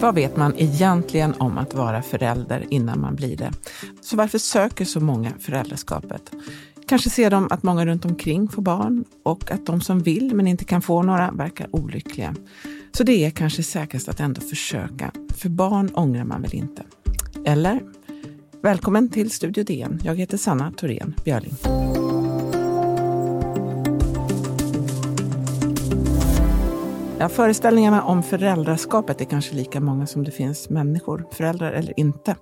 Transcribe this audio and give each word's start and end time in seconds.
Vad 0.00 0.14
vet 0.14 0.36
man 0.36 0.54
egentligen 0.56 1.34
om 1.38 1.58
att 1.58 1.74
vara 1.74 2.02
förälder 2.02 2.64
innan 2.70 3.00
man 3.00 3.14
blir 3.16 3.36
det? 3.36 3.52
Så 4.00 4.16
varför 4.16 4.38
söker 4.38 4.84
så 4.84 5.00
många 5.00 5.30
föräldraskapet? 5.40 6.32
Kanske 6.88 7.10
ser 7.10 7.30
de 7.30 7.48
att 7.50 7.62
många 7.62 7.86
runt 7.86 8.04
omkring 8.04 8.48
får 8.48 8.62
barn 8.62 9.04
och 9.22 9.50
att 9.50 9.66
de 9.66 9.80
som 9.80 9.98
vill 9.98 10.34
men 10.34 10.46
inte 10.46 10.64
kan 10.64 10.82
få 10.82 11.02
några 11.02 11.30
verkar 11.30 11.68
olyckliga. 11.70 12.34
Så 12.92 13.04
det 13.04 13.24
är 13.24 13.30
kanske 13.30 13.62
säkrast 13.62 14.08
att 14.08 14.20
ändå 14.20 14.40
försöka, 14.40 15.12
för 15.38 15.48
barn 15.48 15.90
ångrar 15.94 16.24
man 16.24 16.42
väl 16.42 16.54
inte? 16.54 16.82
Eller? 17.44 17.80
Välkommen 18.62 19.08
till 19.08 19.30
Studio 19.30 19.64
DN. 19.64 20.00
Jag 20.04 20.16
heter 20.16 20.36
Sanna 20.36 20.72
Thorén 20.72 21.14
Björling. 21.24 21.54
Ja, 27.18 27.28
föreställningarna 27.28 28.02
om 28.02 28.22
föräldraskapet 28.22 29.20
är 29.20 29.24
kanske 29.24 29.54
lika 29.54 29.80
många 29.80 30.06
som 30.06 30.24
det 30.24 30.30
finns 30.30 30.70
människor, 30.70 31.26
föräldrar 31.32 31.72
eller 31.72 32.00
inte. 32.00 32.36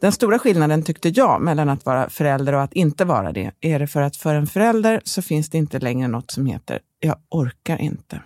Den 0.00 0.12
stora 0.12 0.38
skillnaden 0.38 0.82
tyckte 0.82 1.08
jag 1.08 1.42
mellan 1.42 1.68
att 1.68 1.86
vara 1.86 2.08
förälder 2.08 2.52
och 2.52 2.62
att 2.62 2.72
inte 2.72 3.04
vara 3.04 3.32
det, 3.32 3.52
är 3.60 3.78
det 3.78 3.86
för 3.86 4.02
att 4.02 4.16
för 4.16 4.34
en 4.34 4.46
förälder 4.46 5.00
så 5.04 5.22
finns 5.22 5.50
det 5.50 5.58
inte 5.58 5.78
längre 5.78 6.08
något 6.08 6.30
som 6.30 6.46
heter 6.46 6.80
”jag 7.00 7.16
orkar 7.30 7.76
inte”. 7.80 8.20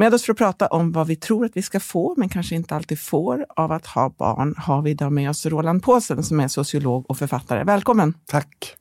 Med 0.00 0.14
oss 0.14 0.24
för 0.24 0.32
att 0.32 0.38
prata 0.38 0.66
om 0.66 0.92
vad 0.92 1.06
vi 1.06 1.16
tror 1.16 1.44
att 1.44 1.56
vi 1.56 1.62
ska 1.62 1.80
få, 1.80 2.14
men 2.16 2.28
kanske 2.28 2.54
inte 2.54 2.74
alltid 2.74 3.00
får, 3.00 3.46
av 3.48 3.72
att 3.72 3.86
ha 3.86 4.10
barn 4.18 4.54
har 4.58 4.82
vi 4.82 4.90
idag 4.90 5.12
med 5.12 5.30
oss 5.30 5.46
Roland 5.46 5.82
Påsen 5.82 6.22
som 6.22 6.40
är 6.40 6.48
sociolog 6.48 7.10
och 7.10 7.18
författare. 7.18 7.64
Välkommen! 7.64 8.14
Tack! 8.26 8.76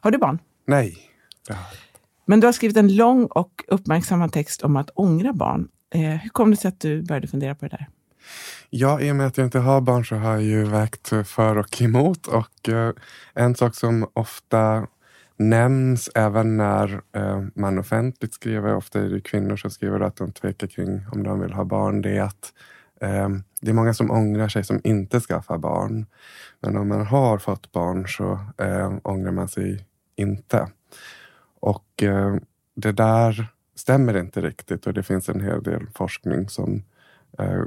Har 0.00 0.10
du 0.10 0.18
barn? 0.18 0.38
Nej. 0.66 0.98
Men 2.26 2.40
du 2.40 2.46
har 2.46 2.52
skrivit 2.52 2.76
en 2.76 2.96
lång 2.96 3.26
och 3.26 3.64
uppmärksammad 3.68 4.32
text 4.32 4.62
om 4.62 4.76
att 4.76 4.90
ångra 4.94 5.32
barn. 5.32 5.68
Eh, 5.94 6.00
hur 6.00 6.28
kom 6.28 6.50
det 6.50 6.56
sig 6.56 6.68
att 6.68 6.80
du 6.80 7.02
började 7.02 7.28
fundera 7.28 7.54
på 7.54 7.64
det 7.64 7.76
där? 7.76 7.88
Ja, 8.70 9.00
i 9.00 9.10
och 9.12 9.16
med 9.16 9.26
att 9.26 9.36
jag 9.36 9.46
inte 9.46 9.58
har 9.58 9.80
barn 9.80 10.04
så 10.04 10.16
har 10.16 10.32
jag 10.32 10.42
ju 10.42 10.64
vägt 10.64 11.12
för 11.24 11.58
och 11.58 11.82
emot. 11.82 12.26
Och 12.26 12.68
eh, 12.68 12.92
en 13.34 13.54
sak 13.54 13.74
som 13.74 14.10
ofta 14.12 14.86
nämns 15.38 16.10
även 16.14 16.56
när 16.56 17.02
eh, 17.12 17.42
man 17.54 17.78
offentligt 17.78 18.34
skriver, 18.34 18.74
ofta 18.74 19.00
är 19.00 19.08
det 19.08 19.20
kvinnor 19.20 19.56
som 19.56 19.70
skriver 19.70 20.00
att 20.00 20.16
de 20.16 20.32
tvekar 20.32 20.66
kring 20.66 21.00
om 21.12 21.22
de 21.22 21.40
vill 21.40 21.52
ha 21.52 21.64
barn, 21.64 22.02
det 22.02 22.16
är 22.16 22.22
att 22.22 22.52
eh, 23.00 23.28
det 23.60 23.70
är 23.70 23.74
många 23.74 23.94
som 23.94 24.10
ångrar 24.10 24.48
sig 24.48 24.64
som 24.64 24.80
inte 24.84 25.20
skaffar 25.20 25.58
barn. 25.58 26.06
Men 26.60 26.76
om 26.76 26.88
man 26.88 27.06
har 27.06 27.38
fått 27.38 27.72
barn 27.72 28.08
så 28.08 28.40
eh, 28.58 28.92
ångrar 29.02 29.32
man 29.32 29.48
sig 29.48 29.86
inte. 30.16 30.68
Och 31.60 32.02
eh, 32.02 32.36
det 32.74 32.92
där 32.92 33.46
stämmer 33.74 34.16
inte 34.16 34.40
riktigt 34.40 34.86
och 34.86 34.94
det 34.94 35.02
finns 35.02 35.28
en 35.28 35.40
hel 35.40 35.62
del 35.62 35.86
forskning 35.94 36.48
som 36.48 36.74
eh, 36.74 36.82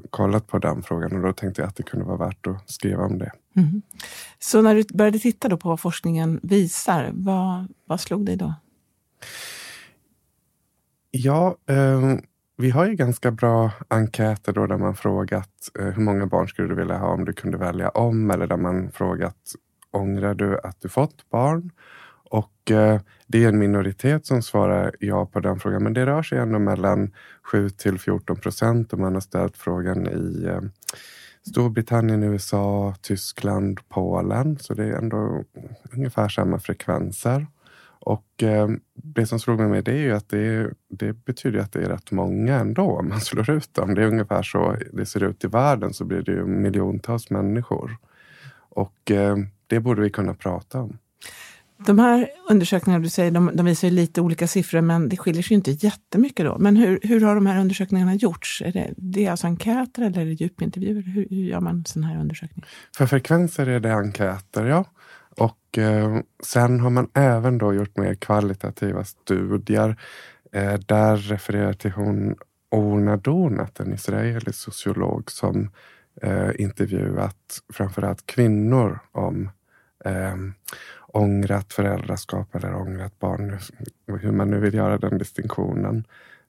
kollat 0.10 0.48
på 0.48 0.60
den 0.60 0.84
frågan 0.84 1.16
och 1.16 1.22
då 1.22 1.34
tänkte 1.34 1.62
jag 1.62 1.70
att 1.70 1.76
det 1.76 1.84
kunde 1.84 2.06
vara 2.06 2.18
värt 2.18 2.48
att 2.48 2.70
skriva 2.70 3.04
om 3.04 3.18
det. 3.18 3.32
Mm. 3.56 3.82
Så 4.40 4.62
när 4.62 4.76
du 4.76 4.84
började 4.94 5.20
titta 5.20 5.50
då 5.50 5.58
på 5.58 5.70
vad 5.70 5.80
forskningen 5.80 6.40
visar, 6.44 7.12
vad, 7.14 7.68
vad 7.86 8.00
slog 8.00 8.26
dig 8.26 8.36
då? 8.36 8.54
Ja, 11.12 11.58
eh, 11.70 12.16
vi 12.58 12.70
har 12.70 12.86
ju 12.86 12.96
ganska 12.96 13.32
bra 13.32 13.72
enkäter 13.88 14.54
då 14.54 14.68
där 14.68 14.78
man 14.78 14.96
frågat 14.96 15.50
eh, 15.80 15.86
hur 15.86 16.04
många 16.04 16.26
barn 16.26 16.48
skulle 16.48 16.68
du 16.68 16.76
vilja 16.76 16.98
ha 16.98 17.08
om 17.08 17.26
du 17.26 17.34
kunde 17.34 17.58
välja 17.58 17.90
om 17.90 18.32
eller 18.32 18.48
där 18.48 18.58
man 18.58 18.92
frågat 18.92 19.56
ångrar 19.92 20.34
du 20.34 20.60
att 20.60 20.82
du 20.82 20.90
fått 20.90 21.30
barn? 21.30 21.72
Och 22.32 22.72
eh, 22.72 23.00
det 23.28 23.44
är 23.44 23.50
en 23.50 23.60
minoritet 23.60 24.26
som 24.26 24.42
svarar 24.42 24.96
ja 25.00 25.26
på 25.26 25.40
den 25.40 25.60
frågan, 25.60 25.84
men 25.84 25.94
det 25.94 26.06
rör 26.06 26.24
sig 26.24 26.38
ändå 26.38 26.60
mellan 26.60 27.12
7 27.44 27.70
till 27.70 28.00
14 28.00 28.36
procent 28.36 28.94
om 28.94 29.02
man 29.02 29.14
har 29.14 29.22
ställt 29.22 29.58
frågan 29.58 30.08
i 30.08 30.46
eh, 30.46 30.62
Storbritannien, 31.50 32.24
USA, 32.24 32.96
Tyskland, 33.02 33.80
Polen. 33.90 34.60
Så 34.60 34.74
det 34.74 34.86
är 34.86 34.94
ändå 34.94 35.44
ungefär 35.92 36.30
samma 36.30 36.60
frekvenser. 36.60 37.48
Och 37.84 38.44
eh, 38.44 38.68
det 38.94 39.26
som 39.26 39.40
slog 39.40 39.60
mig 39.60 39.70
med 39.70 39.84
det 39.84 39.92
är 39.92 40.04
ju 40.04 40.12
att 40.12 40.30
det, 40.30 40.74
det, 40.90 41.14
betyder 41.14 41.60
att 41.60 41.72
det 41.72 41.80
är 41.80 41.90
rätt 41.90 42.12
många 42.12 42.56
ändå 42.56 42.84
om 42.84 43.10
man 43.10 43.22
slår 43.22 43.50
ut 43.50 43.74
dem. 43.74 43.96
Det 43.96 44.04
är 44.04 44.08
ungefär 44.08 44.44
så 44.44 44.76
det 44.94 45.06
ser 45.06 45.24
ut 45.24 45.44
i 45.44 45.48
världen 45.48 45.94
så 45.94 46.06
blir 46.06 46.22
det 46.22 46.32
ju 46.32 46.46
miljontals 46.46 47.30
människor. 47.30 47.98
Och 48.70 49.12
eh, 49.12 49.38
det 49.68 49.80
borde 49.80 50.02
vi 50.02 50.10
kunna 50.10 50.34
prata 50.34 50.82
om. 50.82 50.98
De 51.86 52.00
här 52.00 52.30
undersökningarna 52.50 53.04
du 53.04 53.10
säger, 53.10 53.32
de, 53.32 53.52
de 53.54 53.66
visar 53.66 53.90
lite 53.90 54.22
olika 54.22 54.48
siffror, 54.48 54.82
men 54.82 55.10
det 55.10 55.18
skiljer 55.18 55.44
sig 55.44 55.56
inte 55.56 55.72
jättemycket 55.72 56.46
då. 56.46 56.58
Men 56.58 56.76
hur, 56.76 57.00
hur 57.04 57.22
har 57.22 57.36
de 57.36 57.46
här 57.46 57.60
undersökningarna 57.60 58.16
gjorts? 58.16 58.62
Är 58.66 58.72
det, 58.72 58.94
det 58.98 59.26
är 59.26 59.32
alltså 59.32 59.48
enkäter 59.48 60.02
eller 60.02 60.22
är 60.22 60.26
det 60.26 60.34
djupintervjuer? 60.34 61.02
Hur, 61.02 61.28
hur 61.30 61.44
gör 61.44 61.60
man 61.60 61.86
sån 61.86 62.04
här 62.04 62.20
undersökning? 62.20 62.66
För 62.98 63.06
frekvenser 63.06 63.68
är 63.68 63.80
det 63.80 63.94
enkäter, 63.94 64.66
ja. 64.66 64.86
Och 65.38 65.78
eh, 65.78 66.20
sen 66.44 66.80
har 66.80 66.90
man 66.90 67.10
även 67.14 67.58
då 67.58 67.74
gjort 67.74 67.98
mer 67.98 68.16
kvalitativa 68.16 69.04
studier. 69.04 69.96
Eh, 70.52 70.74
där 70.74 71.18
refererar 71.18 71.74
till 71.74 71.92
hon 71.92 72.36
Orna 72.72 73.18
Donat, 73.18 73.80
en 73.80 73.94
israelisk 73.94 74.60
sociolog 74.60 75.32
som 75.32 75.70
eh, 76.22 76.50
intervjuat 76.60 77.62
framförallt 77.74 78.26
kvinnor 78.26 79.00
om 79.12 79.50
eh, 80.06 80.36
ångrat 81.14 81.74
föräldraskap 81.74 82.56
eller 82.56 82.76
ångrat 82.76 83.20
barn, 83.20 83.60
hur 84.22 84.32
man 84.32 84.50
nu 84.50 84.60
vill 84.60 84.74
göra 84.74 84.98
den 84.98 85.18
distinktionen. 85.18 86.04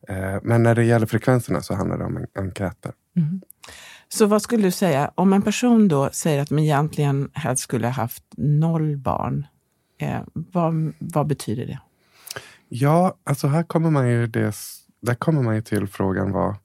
Eh, 0.08 0.36
men 0.42 0.62
när 0.62 0.74
det 0.74 0.84
gäller 0.84 1.06
frekvenserna 1.06 1.60
så 1.60 1.74
handlar 1.74 1.98
det 1.98 2.04
om 2.04 2.26
enkäter. 2.34 2.92
Mm. 3.16 3.40
Så 4.08 4.26
vad 4.26 4.42
skulle 4.42 4.62
du 4.62 4.70
säga, 4.70 5.10
om 5.14 5.32
en 5.32 5.42
person 5.42 5.88
då 5.88 6.10
säger 6.12 6.42
att 6.42 6.50
man 6.50 6.58
egentligen 6.58 7.30
helst 7.34 7.62
skulle 7.62 7.86
ha 7.86 7.92
haft 7.92 8.24
noll 8.36 8.96
barn, 8.96 9.46
eh, 9.98 10.20
vad, 10.34 10.92
vad 10.98 11.26
betyder 11.26 11.66
det? 11.66 11.78
Ja, 12.68 13.14
alltså 13.24 13.46
här 13.46 13.62
kommer 13.62 13.90
man 13.90 14.08
ju, 14.08 14.26
det, 14.26 14.54
där 15.00 15.14
kommer 15.14 15.42
man 15.42 15.54
ju 15.54 15.62
till 15.62 15.86
frågan 15.86 16.32
vad 16.32 16.56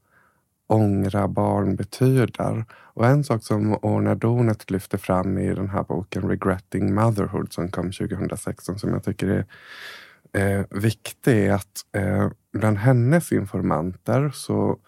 ångra 0.67 1.28
barn 1.28 1.75
betyder. 1.75 2.66
Och 2.72 3.05
en 3.05 3.23
sak 3.23 3.44
som 3.44 3.73
Orna 3.81 4.16
Donet 4.16 4.72
lyfter 4.72 4.97
fram 4.97 5.38
i 5.38 5.53
den 5.53 5.69
här 5.69 5.83
boken 5.83 6.29
Regretting 6.29 6.95
Motherhood 6.95 7.53
som 7.53 7.72
kom 7.72 7.91
2016 7.91 8.79
som 8.79 8.94
jag 8.94 9.03
tycker 9.03 9.27
är 9.27 10.59
eh, 10.59 10.66
viktig 10.69 11.45
är 11.45 11.53
att 11.53 11.85
eh, 11.91 12.29
bland 12.51 12.77
hennes 12.77 13.31
informanter 13.31 14.29
så 14.33 14.79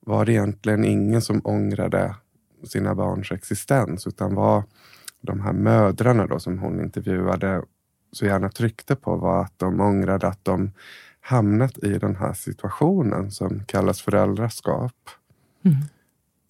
var 0.00 0.24
det 0.24 0.32
egentligen 0.32 0.84
ingen 0.84 1.22
som 1.22 1.40
ångrade 1.44 2.14
sina 2.64 2.94
barns 2.94 3.32
existens 3.32 4.06
utan 4.06 4.34
var 4.34 4.62
de 5.20 5.40
här 5.40 5.52
mödrarna 5.52 6.26
då 6.26 6.38
som 6.38 6.58
hon 6.58 6.80
intervjuade 6.80 7.62
så 8.12 8.26
gärna 8.26 8.48
tryckte 8.48 8.96
på 8.96 9.16
var 9.16 9.42
att 9.42 9.58
de 9.58 9.80
ångrade 9.80 10.26
att 10.26 10.44
de 10.44 10.70
hamnat 11.26 11.78
i 11.78 11.98
den 11.98 12.16
här 12.16 12.32
situationen 12.32 13.30
som 13.30 13.64
kallas 13.64 14.02
föräldraskap. 14.02 14.94
Mm. 15.64 15.76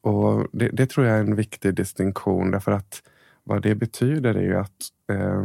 Och 0.02 0.46
det, 0.52 0.68
det, 0.68 0.86
tror 0.86 1.06
jag 1.06 1.16
är 1.16 1.20
en 1.20 1.36
viktig 1.36 1.74
distinktion 1.74 2.50
därför 2.50 2.72
att 2.72 3.02
vad 3.44 3.62
det 3.62 3.74
betyder 3.74 4.34
är 4.34 4.42
ju 4.42 4.56
att 4.56 4.70
eh, 5.12 5.44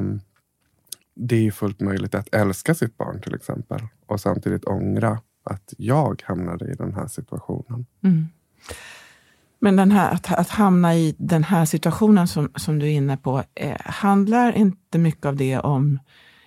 det 1.16 1.48
är 1.48 1.52
fullt 1.52 1.80
möjligt 1.80 2.16
att 2.16 2.36
älska 2.36 2.76
sitt 2.76 2.98
barn 2.98 3.22
till 3.22 3.36
exempel 3.36 3.82
och 4.06 4.22
samtidigt 4.22 4.66
ångra 4.66 5.20
att 5.44 5.74
jag 5.78 6.24
hamnade 6.26 6.72
i 6.72 6.74
den 6.74 6.94
här 6.94 7.08
situationen. 7.08 7.86
Mm. 8.04 8.28
Men 9.60 9.76
den 9.76 9.92
här, 9.92 10.14
att, 10.14 10.34
att, 10.34 10.50
hamna 10.50 10.96
i 10.96 11.16
den 11.18 11.44
här 11.44 11.66
situationen 11.66 12.28
som, 12.28 12.52
som 12.56 12.80
du 12.80 12.86
är 12.86 12.92
inne 12.92 13.18
på, 13.18 13.44
eh, 13.56 13.78
handlar 13.86 14.58
inte 14.58 14.98
mycket 14.98 15.26
av 15.26 15.36
det 15.36 15.60
om 15.60 16.00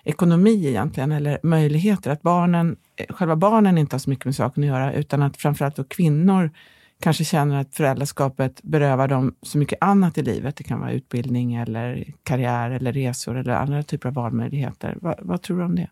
ekonomi 0.03 0.67
egentligen, 0.67 1.11
eller 1.11 1.39
möjligheter? 1.43 2.11
Att 2.11 2.21
barnen, 2.21 2.77
eh, 2.95 3.15
själva 3.15 3.35
barnen 3.35 3.77
inte 3.77 3.93
har 3.93 3.99
så 3.99 4.09
mycket 4.09 4.25
med 4.25 4.35
saken 4.35 4.63
att 4.63 4.67
göra, 4.67 4.93
utan 4.93 5.21
att 5.21 5.37
framförallt 5.37 5.75
då 5.75 5.83
kvinnor 5.83 6.51
kanske 6.99 7.23
känner 7.23 7.61
att 7.61 7.75
föräldraskapet 7.75 8.63
berövar 8.63 9.07
dem 9.07 9.35
så 9.41 9.57
mycket 9.57 9.77
annat 9.81 10.17
i 10.17 10.21
livet. 10.21 10.55
Det 10.55 10.63
kan 10.63 10.79
vara 10.79 10.91
utbildning, 10.91 11.55
eller 11.55 12.13
karriär, 12.23 12.71
eller 12.71 12.93
resor 12.93 13.37
eller 13.37 13.53
andra 13.53 13.83
typer 13.83 14.09
av 14.09 14.15
valmöjligheter. 14.15 14.97
Va, 15.01 15.15
vad 15.21 15.41
tror 15.41 15.57
du 15.57 15.63
om 15.63 15.75
det? 15.75 15.89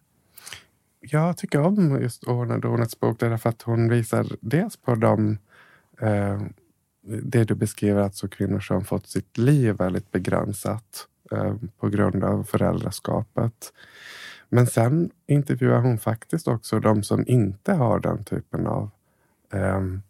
Jag 0.99 1.37
tycker 1.37 1.61
om 1.61 2.01
just 2.01 2.23
Orna 2.23 2.57
Donets 2.57 2.99
bok 2.99 3.19
därför 3.19 3.49
att 3.49 3.61
hon 3.61 3.89
visar 3.89 4.27
dels 4.41 4.77
på 4.77 4.95
de 4.95 5.37
eh, 6.01 6.41
det 7.03 7.43
du 7.43 7.55
beskriver, 7.55 8.01
alltså 8.01 8.27
kvinnor 8.27 8.59
som 8.59 8.85
fått 8.85 9.07
sitt 9.07 9.37
liv 9.37 9.75
väldigt 9.75 10.11
begränsat 10.11 11.07
eh, 11.20 11.20
Eh, 11.31 11.53
på 11.79 11.89
grund 11.89 12.23
av 12.23 12.43
föräldraskapet. 12.43 13.73
Men 14.49 14.67
sen 14.67 15.11
intervjuar 15.27 15.81
hon 15.81 15.97
faktiskt 15.97 16.47
också 16.47 16.79
de 16.79 17.03
som 17.03 17.27
inte 17.27 17.73
har 17.73 17.99
den 17.99 18.23
typen 18.23 18.67
av 18.67 18.89
ehm, 19.53 20.01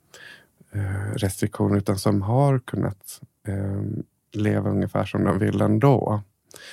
eh, 0.72 1.14
restriktioner 1.16 1.78
utan 1.78 1.98
som 1.98 2.22
har 2.22 2.60
kunnat 2.60 3.22
ehm, 3.48 4.04
leva 4.32 4.70
ungefär 4.70 5.06
som 5.06 5.24
de 5.24 5.40
vill 5.40 5.62
ändå. 5.62 6.22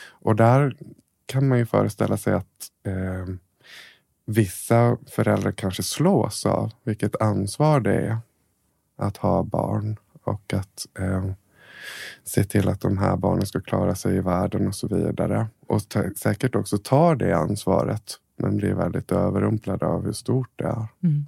Och 0.08 0.36
där 0.36 0.76
kan 1.26 1.48
man 1.48 1.58
ju 1.58 1.66
föreställa 1.66 2.16
sig 2.16 2.34
att 2.34 2.70
eh, 2.82 3.26
vissa 4.24 4.96
föräldrar 5.06 5.52
kanske 5.52 5.82
slås 5.82 6.46
av 6.46 6.72
vilket 6.82 7.20
ansvar 7.20 7.80
det 7.80 7.94
är 7.94 8.18
att 8.96 9.16
ha 9.16 9.42
barn 9.42 9.96
och 10.22 10.54
att 10.54 10.86
eh, 10.98 11.30
se 12.24 12.44
till 12.44 12.68
att 12.68 12.80
de 12.80 12.98
här 12.98 13.16
barnen 13.16 13.46
ska 13.46 13.60
klara 13.60 13.94
sig 13.94 14.16
i 14.16 14.20
världen 14.20 14.66
och 14.66 14.74
så 14.74 14.88
vidare. 14.88 15.46
Och 15.66 15.82
säkert 16.16 16.54
också 16.54 16.78
tar 16.78 17.16
det 17.16 17.36
ansvaret 17.36 18.18
men 18.36 18.56
blir 18.56 18.74
väldigt 18.74 19.12
överrumplade 19.12 19.86
av 19.86 20.04
hur 20.04 20.12
stort 20.12 20.50
det 20.56 20.64
är. 20.64 20.86
Mm. 21.02 21.26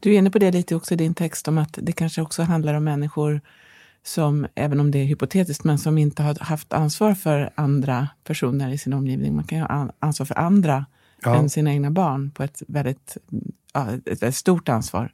Du 0.00 0.14
är 0.14 0.18
inne 0.18 0.30
på 0.30 0.38
det 0.38 0.50
lite 0.50 0.74
också 0.74 0.94
i 0.94 0.96
din 0.96 1.14
text 1.14 1.48
om 1.48 1.58
att 1.58 1.78
det 1.82 1.92
kanske 1.92 2.22
också 2.22 2.42
handlar 2.42 2.74
om 2.74 2.84
människor 2.84 3.40
som, 4.02 4.46
även 4.54 4.80
om 4.80 4.90
det 4.90 4.98
är 4.98 5.04
hypotetiskt, 5.04 5.64
men 5.64 5.78
som 5.78 5.98
inte 5.98 6.22
har 6.22 6.36
haft 6.40 6.72
ansvar 6.72 7.14
för 7.14 7.50
andra 7.54 8.08
personer 8.24 8.70
i 8.70 8.78
sin 8.78 8.92
omgivning. 8.92 9.36
Man 9.36 9.44
kan 9.44 9.58
ju 9.58 9.64
ha 9.64 9.90
ansvar 9.98 10.26
för 10.26 10.38
andra 10.38 10.86
ja. 11.22 11.36
än 11.36 11.50
sina 11.50 11.72
egna 11.72 11.90
barn 11.90 12.30
på 12.30 12.42
ett 12.42 12.62
väldigt, 12.68 13.16
ja, 13.72 13.86
ett 13.92 14.22
väldigt 14.22 14.36
stort 14.36 14.68
ansvar. 14.68 15.12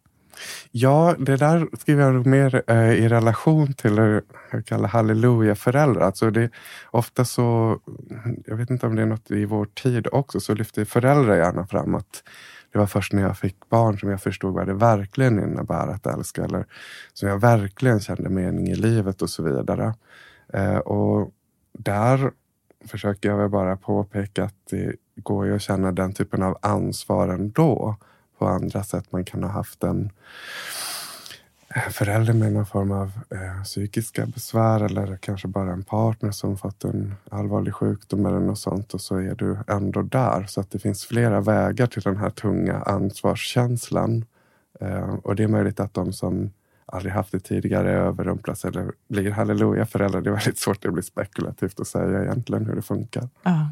Ja, 0.70 1.14
det 1.18 1.36
där 1.36 1.68
skriver 1.78 2.02
jag 2.02 2.26
mer 2.26 2.62
eh, 2.66 2.92
i 2.92 3.08
relation 3.08 3.72
till 3.72 3.98
hur 3.98 4.22
jag 4.50 4.66
kallar 4.66 4.88
halleluja-föräldrar. 4.88 6.02
Alltså 6.02 6.30
det, 6.30 6.50
ofta 6.90 7.24
så, 7.24 7.78
jag 8.46 8.56
vet 8.56 8.70
inte 8.70 8.86
om 8.86 8.96
det 8.96 9.02
är 9.02 9.06
något 9.06 9.30
i 9.30 9.44
vår 9.44 9.64
tid 9.64 10.06
också, 10.12 10.40
så 10.40 10.54
lyfter 10.54 10.84
föräldrar 10.84 11.36
gärna 11.36 11.66
fram 11.66 11.94
att 11.94 12.22
det 12.72 12.78
var 12.78 12.86
först 12.86 13.12
när 13.12 13.22
jag 13.22 13.38
fick 13.38 13.68
barn 13.68 13.98
som 13.98 14.10
jag 14.10 14.22
förstod 14.22 14.54
vad 14.54 14.66
det 14.66 14.74
verkligen 14.74 15.38
innebär 15.38 15.88
att 15.88 16.06
älska. 16.06 16.44
Eller 16.44 16.66
som 17.12 17.28
jag 17.28 17.38
verkligen 17.38 18.00
kände 18.00 18.28
mening 18.28 18.68
i 18.68 18.74
livet 18.74 19.22
och 19.22 19.30
så 19.30 19.42
vidare. 19.42 19.94
Eh, 20.52 20.76
och 20.76 21.30
där 21.78 22.30
försöker 22.86 23.28
jag 23.28 23.36
väl 23.36 23.48
bara 23.48 23.76
påpeka 23.76 24.44
att 24.44 24.54
det 24.70 24.96
går 25.16 25.46
ju 25.46 25.54
att 25.54 25.62
känna 25.62 25.92
den 25.92 26.12
typen 26.12 26.42
av 26.42 26.58
ansvar 26.62 27.28
ändå 27.28 27.96
på 28.38 28.46
andra 28.46 28.84
sätt. 28.84 29.12
Man 29.12 29.24
kan 29.24 29.42
ha 29.42 29.50
haft 29.50 29.84
en 29.84 30.10
eh, 31.68 31.88
förälder 31.90 32.32
med 32.32 32.52
någon 32.52 32.66
form 32.66 32.92
av 32.92 33.10
eh, 33.30 33.62
psykiska 33.64 34.26
besvär 34.26 34.82
eller 34.82 35.16
kanske 35.16 35.48
bara 35.48 35.72
en 35.72 35.84
partner 35.84 36.30
som 36.30 36.58
fått 36.58 36.84
en 36.84 37.14
allvarlig 37.30 37.74
sjukdom 37.74 38.26
eller 38.26 38.40
något 38.40 38.58
sånt 38.58 38.94
och 38.94 39.00
så 39.00 39.16
är 39.16 39.34
du 39.34 39.58
ändå 39.68 40.02
där. 40.02 40.44
Så 40.48 40.60
att 40.60 40.70
det 40.70 40.78
finns 40.78 41.04
flera 41.04 41.40
vägar 41.40 41.86
till 41.86 42.02
den 42.02 42.16
här 42.16 42.30
tunga 42.30 42.78
ansvarskänslan. 42.78 44.24
Eh, 44.80 45.14
och 45.14 45.36
det 45.36 45.42
är 45.42 45.48
möjligt 45.48 45.80
att 45.80 45.94
de 45.94 46.12
som 46.12 46.50
aldrig 46.86 47.12
haft 47.12 47.32
det 47.32 47.40
tidigare 47.40 47.92
överrumplas 47.92 48.64
eller 48.64 48.92
blir 49.08 49.30
halleluja-föräldrar. 49.30 50.20
Det 50.20 50.30
är 50.30 50.34
väldigt 50.34 50.58
svårt, 50.58 50.82
det 50.82 50.90
blir 50.90 51.02
spekulativt 51.02 51.80
att 51.80 51.86
säga 51.86 52.22
egentligen 52.22 52.66
hur 52.66 52.76
det 52.76 52.82
funkar. 52.82 53.28
Ja. 53.42 53.70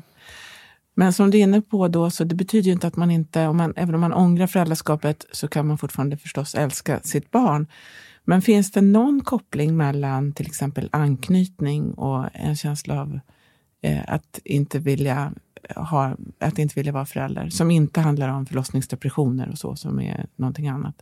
Men 0.94 1.12
som 1.12 1.31
du 1.31 1.39
är 1.39 1.43
inne 1.43 1.61
på 1.61 1.89
då, 1.89 2.11
så 2.11 2.25
det 2.25 2.35
betyder 2.35 2.67
ju 2.67 2.73
inte 2.73 2.87
att 2.87 2.97
man 2.97 3.11
inte, 3.11 3.47
om 3.47 3.56
man, 3.56 3.73
även 3.77 3.94
om 3.94 4.00
man 4.00 4.12
ångrar 4.12 4.47
föräldraskapet, 4.47 5.27
så 5.33 5.49
kan 5.49 5.67
man 5.67 5.79
fortfarande 5.79 6.17
förstås 6.17 6.55
älska 6.55 7.00
sitt 7.00 7.31
barn. 7.31 7.67
Men 8.25 8.43
finns 8.43 8.71
det 8.71 8.81
någon 8.81 9.21
koppling 9.21 9.77
mellan 9.77 10.33
till 10.33 10.47
exempel 10.47 10.89
anknytning 10.93 11.94
och 11.94 12.29
en 12.33 12.56
känsla 12.56 13.00
av 13.00 13.21
eh, 13.83 14.00
att, 14.06 14.39
inte 14.44 14.79
vilja 14.79 15.33
ha, 15.77 16.17
att 16.39 16.59
inte 16.59 16.75
vilja 16.75 16.93
vara 16.93 17.06
förälder, 17.06 17.49
som 17.49 17.71
inte 17.71 18.00
handlar 18.00 18.29
om 18.29 18.47
förlossningsdepressioner 18.47 19.50
och 19.50 19.59
så, 19.59 19.77
som 19.77 20.00
är 20.00 20.27
någonting 20.37 20.69
annat? 20.69 20.94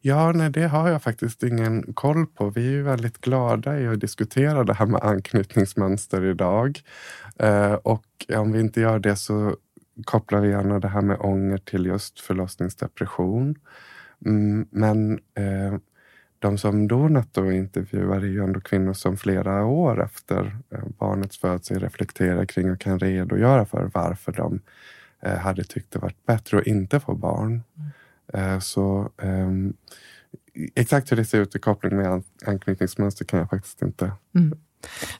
Ja, 0.00 0.32
nej, 0.32 0.50
det 0.50 0.66
har 0.66 0.88
jag 0.88 1.02
faktiskt 1.02 1.42
ingen 1.42 1.92
koll 1.94 2.26
på. 2.26 2.50
Vi 2.50 2.66
är 2.66 2.70
ju 2.70 2.82
väldigt 2.82 3.20
glada 3.20 3.80
i 3.80 3.86
att 3.86 4.00
diskutera 4.00 4.64
det 4.64 4.74
här 4.74 4.86
med 4.86 5.02
anknytningsmönster 5.02 6.24
idag. 6.24 6.80
Eh, 7.38 7.72
och 7.72 8.04
om 8.36 8.52
vi 8.52 8.60
inte 8.60 8.80
gör 8.80 8.98
det 8.98 9.16
så 9.16 9.56
kopplar 10.04 10.40
vi 10.40 10.48
gärna 10.48 10.78
det 10.78 10.88
här 10.88 11.00
med 11.00 11.16
ånger 11.20 11.58
till 11.58 11.86
just 11.86 12.20
förlossningsdepression. 12.20 13.54
Mm, 14.26 14.66
men 14.70 15.12
eh, 15.12 15.78
de 16.38 16.58
som 16.58 16.88
Donat 16.88 17.28
då 17.32 17.52
intervjuar 17.52 18.16
är 18.16 18.26
ju 18.26 18.44
ändå 18.44 18.60
kvinnor 18.60 18.92
som 18.92 19.16
flera 19.16 19.64
år 19.64 20.04
efter 20.04 20.58
eh, 20.70 20.84
barnets 20.98 21.38
födelse 21.38 21.78
reflekterar 21.78 22.44
kring 22.44 22.70
och 22.70 22.80
kan 22.80 22.98
redogöra 22.98 23.64
för 23.64 23.90
varför 23.94 24.32
de 24.32 24.60
eh, 25.20 25.36
hade 25.36 25.64
tyckt 25.64 25.90
det 25.92 25.98
varit 25.98 26.26
bättre 26.26 26.58
att 26.58 26.66
inte 26.66 27.00
få 27.00 27.14
barn. 27.14 27.62
Mm. 27.76 27.90
Eh, 28.34 28.58
så 28.58 29.10
ehm, 29.22 29.74
exakt 30.74 31.12
hur 31.12 31.16
det 31.16 31.24
ser 31.24 31.40
ut 31.40 31.56
i 31.56 31.58
koppling 31.58 31.96
med 31.96 32.22
anknytningsmönster 32.46 33.24
kan 33.24 33.38
jag 33.38 33.50
faktiskt 33.50 33.82
inte 33.82 34.12
mm. 34.34 34.58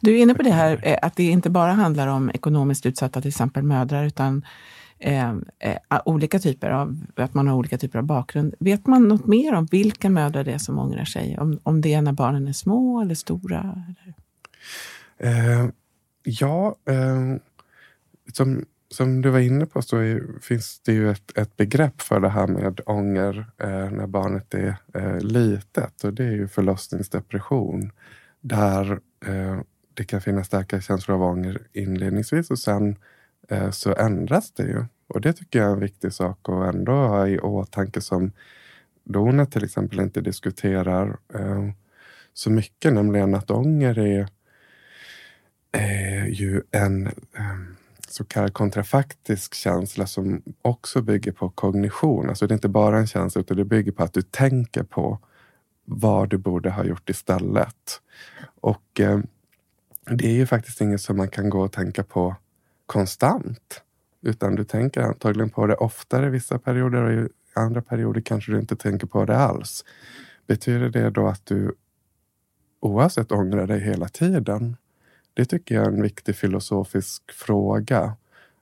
Du 0.01 0.19
är 0.19 0.23
inne 0.23 0.35
på 0.35 0.43
det 0.43 0.51
här 0.51 0.81
eh, 0.83 0.99
att 1.03 1.17
det 1.17 1.23
inte 1.23 1.51
bara 1.51 1.73
handlar 1.73 2.07
om 2.07 2.31
ekonomiskt 2.31 2.87
utsatta, 2.87 3.21
till 3.21 3.29
exempel 3.29 3.63
mödrar, 3.63 4.05
utan 4.05 4.45
eh, 4.99 5.31
eh, 5.59 6.01
olika 6.05 6.39
typer 6.39 6.71
av, 6.71 7.01
att 7.15 7.35
man 7.35 7.49
har 7.49 7.57
olika 7.57 7.79
typer 7.79 7.99
av 7.99 8.05
bakgrund. 8.05 8.55
Vet 8.59 8.87
man 8.87 9.09
något 9.09 9.27
mer 9.27 9.55
om 9.55 9.67
vilka 9.67 10.11
mödrar 10.11 10.45
det 10.45 10.53
är 10.53 10.59
som 10.59 10.79
ångrar 10.79 11.05
sig? 11.05 11.39
Om, 11.39 11.59
om 11.63 11.81
det 11.81 11.95
är 11.95 12.03
när 12.03 12.13
barnen 12.13 12.49
är 12.49 12.53
små 12.53 13.01
eller 13.01 13.15
stora? 13.15 13.85
Eller? 13.87 14.15
Eh, 15.19 15.69
ja, 16.23 16.77
eh, 16.89 17.37
som, 18.33 18.65
som 18.91 19.23
du 19.23 19.31
var 19.31 19.39
inne 19.39 19.67
på 19.67 19.83
så 19.83 19.97
är, 19.97 20.41
finns 20.41 20.81
det 20.81 20.93
ju 20.93 21.11
ett, 21.11 21.39
ett 21.39 21.57
begrepp 21.57 22.01
för 22.01 22.21
det 22.21 22.29
här 22.29 22.47
med 22.47 22.81
ånger 22.87 23.47
eh, 23.59 23.91
när 23.91 24.07
barnet 24.07 24.55
är 24.55 24.77
eh, 24.95 25.21
litet 25.21 26.05
och 26.05 26.15
det 26.15 26.25
är 26.25 26.33
ju 26.33 26.49
förlossningsdepression 26.49 27.93
där 28.41 29.01
eh, 29.27 29.61
det 29.95 30.05
kan 30.05 30.21
finnas 30.21 30.47
starka 30.47 30.81
känslor 30.81 31.15
av 31.15 31.23
ånger 31.23 31.59
inledningsvis 31.73 32.51
och 32.51 32.59
sen 32.59 32.97
eh, 33.49 33.71
så 33.71 33.95
ändras 33.95 34.53
det 34.53 34.63
ju. 34.63 34.85
Och 35.07 35.21
det 35.21 35.33
tycker 35.33 35.59
jag 35.59 35.69
är 35.69 35.73
en 35.73 35.81
viktig 35.81 36.13
sak 36.13 36.39
att 36.49 36.75
ändå 36.75 36.93
ha 36.93 37.29
i 37.29 37.39
åtanke 37.39 38.01
som 38.01 38.33
Dona 39.05 39.47
till 39.47 39.65
exempel 39.65 40.01
inte 40.01 40.21
diskuterar 40.21 41.19
eh, 41.35 41.69
så 42.33 42.51
mycket, 42.51 42.93
nämligen 42.93 43.35
att 43.35 43.51
ånger 43.51 43.99
är, 43.99 44.29
är 45.73 46.27
ju 46.27 46.63
en 46.71 47.07
eh, 47.07 47.78
så 48.11 48.25
kallad 48.25 48.53
kontrafaktisk 48.53 49.55
känsla 49.55 50.07
som 50.07 50.43
också 50.63 51.03
bygger 51.03 51.33
på 51.33 51.49
kognition. 51.49 52.29
Alltså 52.29 52.47
det 52.47 52.53
är 52.53 52.57
inte 52.57 52.69
bara 52.69 52.99
en 52.99 53.07
känsla 53.07 53.41
utan 53.41 53.57
det 53.57 53.65
bygger 53.65 53.93
på 53.93 54.03
att 54.03 54.13
du 54.13 54.23
tänker 54.23 54.83
på 54.83 55.19
vad 55.85 56.29
du 56.29 56.39
borde 56.39 56.71
ha 56.71 56.85
gjort 56.85 57.11
istället. 57.11 58.01
Och 58.61 59.01
eh, 59.01 59.19
det 60.11 60.27
är 60.27 60.35
ju 60.35 60.47
faktiskt 60.47 60.81
inget 60.81 61.01
som 61.01 61.17
man 61.17 61.29
kan 61.29 61.51
gå 61.51 61.61
och 61.61 61.73
tänka 61.73 62.05
på 62.05 62.37
konstant. 62.87 63.83
Utan 64.23 64.55
du 64.55 64.65
tänker 64.65 65.01
antagligen 65.01 65.51
på 65.51 65.67
det 65.67 65.75
oftare 65.75 66.31
vissa 66.31 66.59
perioder 66.59 67.03
och 67.03 67.13
i 67.13 67.29
andra 67.55 67.83
perioder 67.83 68.21
kanske 68.21 68.53
du 68.53 68.59
inte 68.59 68.77
tänker 68.77 69.07
på 69.07 69.25
det 69.25 69.37
alls. 69.37 69.85
Betyder 70.47 70.89
det 70.89 71.11
då 71.11 71.27
att 71.27 71.47
du 71.47 71.75
oavsett 72.81 73.33
ångrar 73.33 73.67
dig 73.67 73.81
hela 73.81 74.09
tiden? 74.09 74.77
Det 75.39 75.45
tycker 75.45 75.75
jag 75.75 75.85
är 75.85 75.89
en 75.89 76.03
viktig 76.03 76.37
filosofisk 76.37 77.33
fråga. 77.33 78.17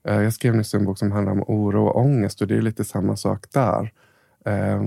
Eh, 0.08 0.22
jag 0.22 0.32
skrev 0.32 0.54
nyss 0.54 0.74
en 0.74 0.84
bok 0.84 0.98
som 0.98 1.12
handlar 1.12 1.32
om 1.32 1.42
oro 1.42 1.86
och 1.86 1.96
ångest 2.00 2.40
och 2.40 2.46
det 2.46 2.56
är 2.56 2.62
lite 2.62 2.84
samma 2.84 3.16
sak 3.16 3.46
där. 3.52 3.92
Eh, 4.44 4.82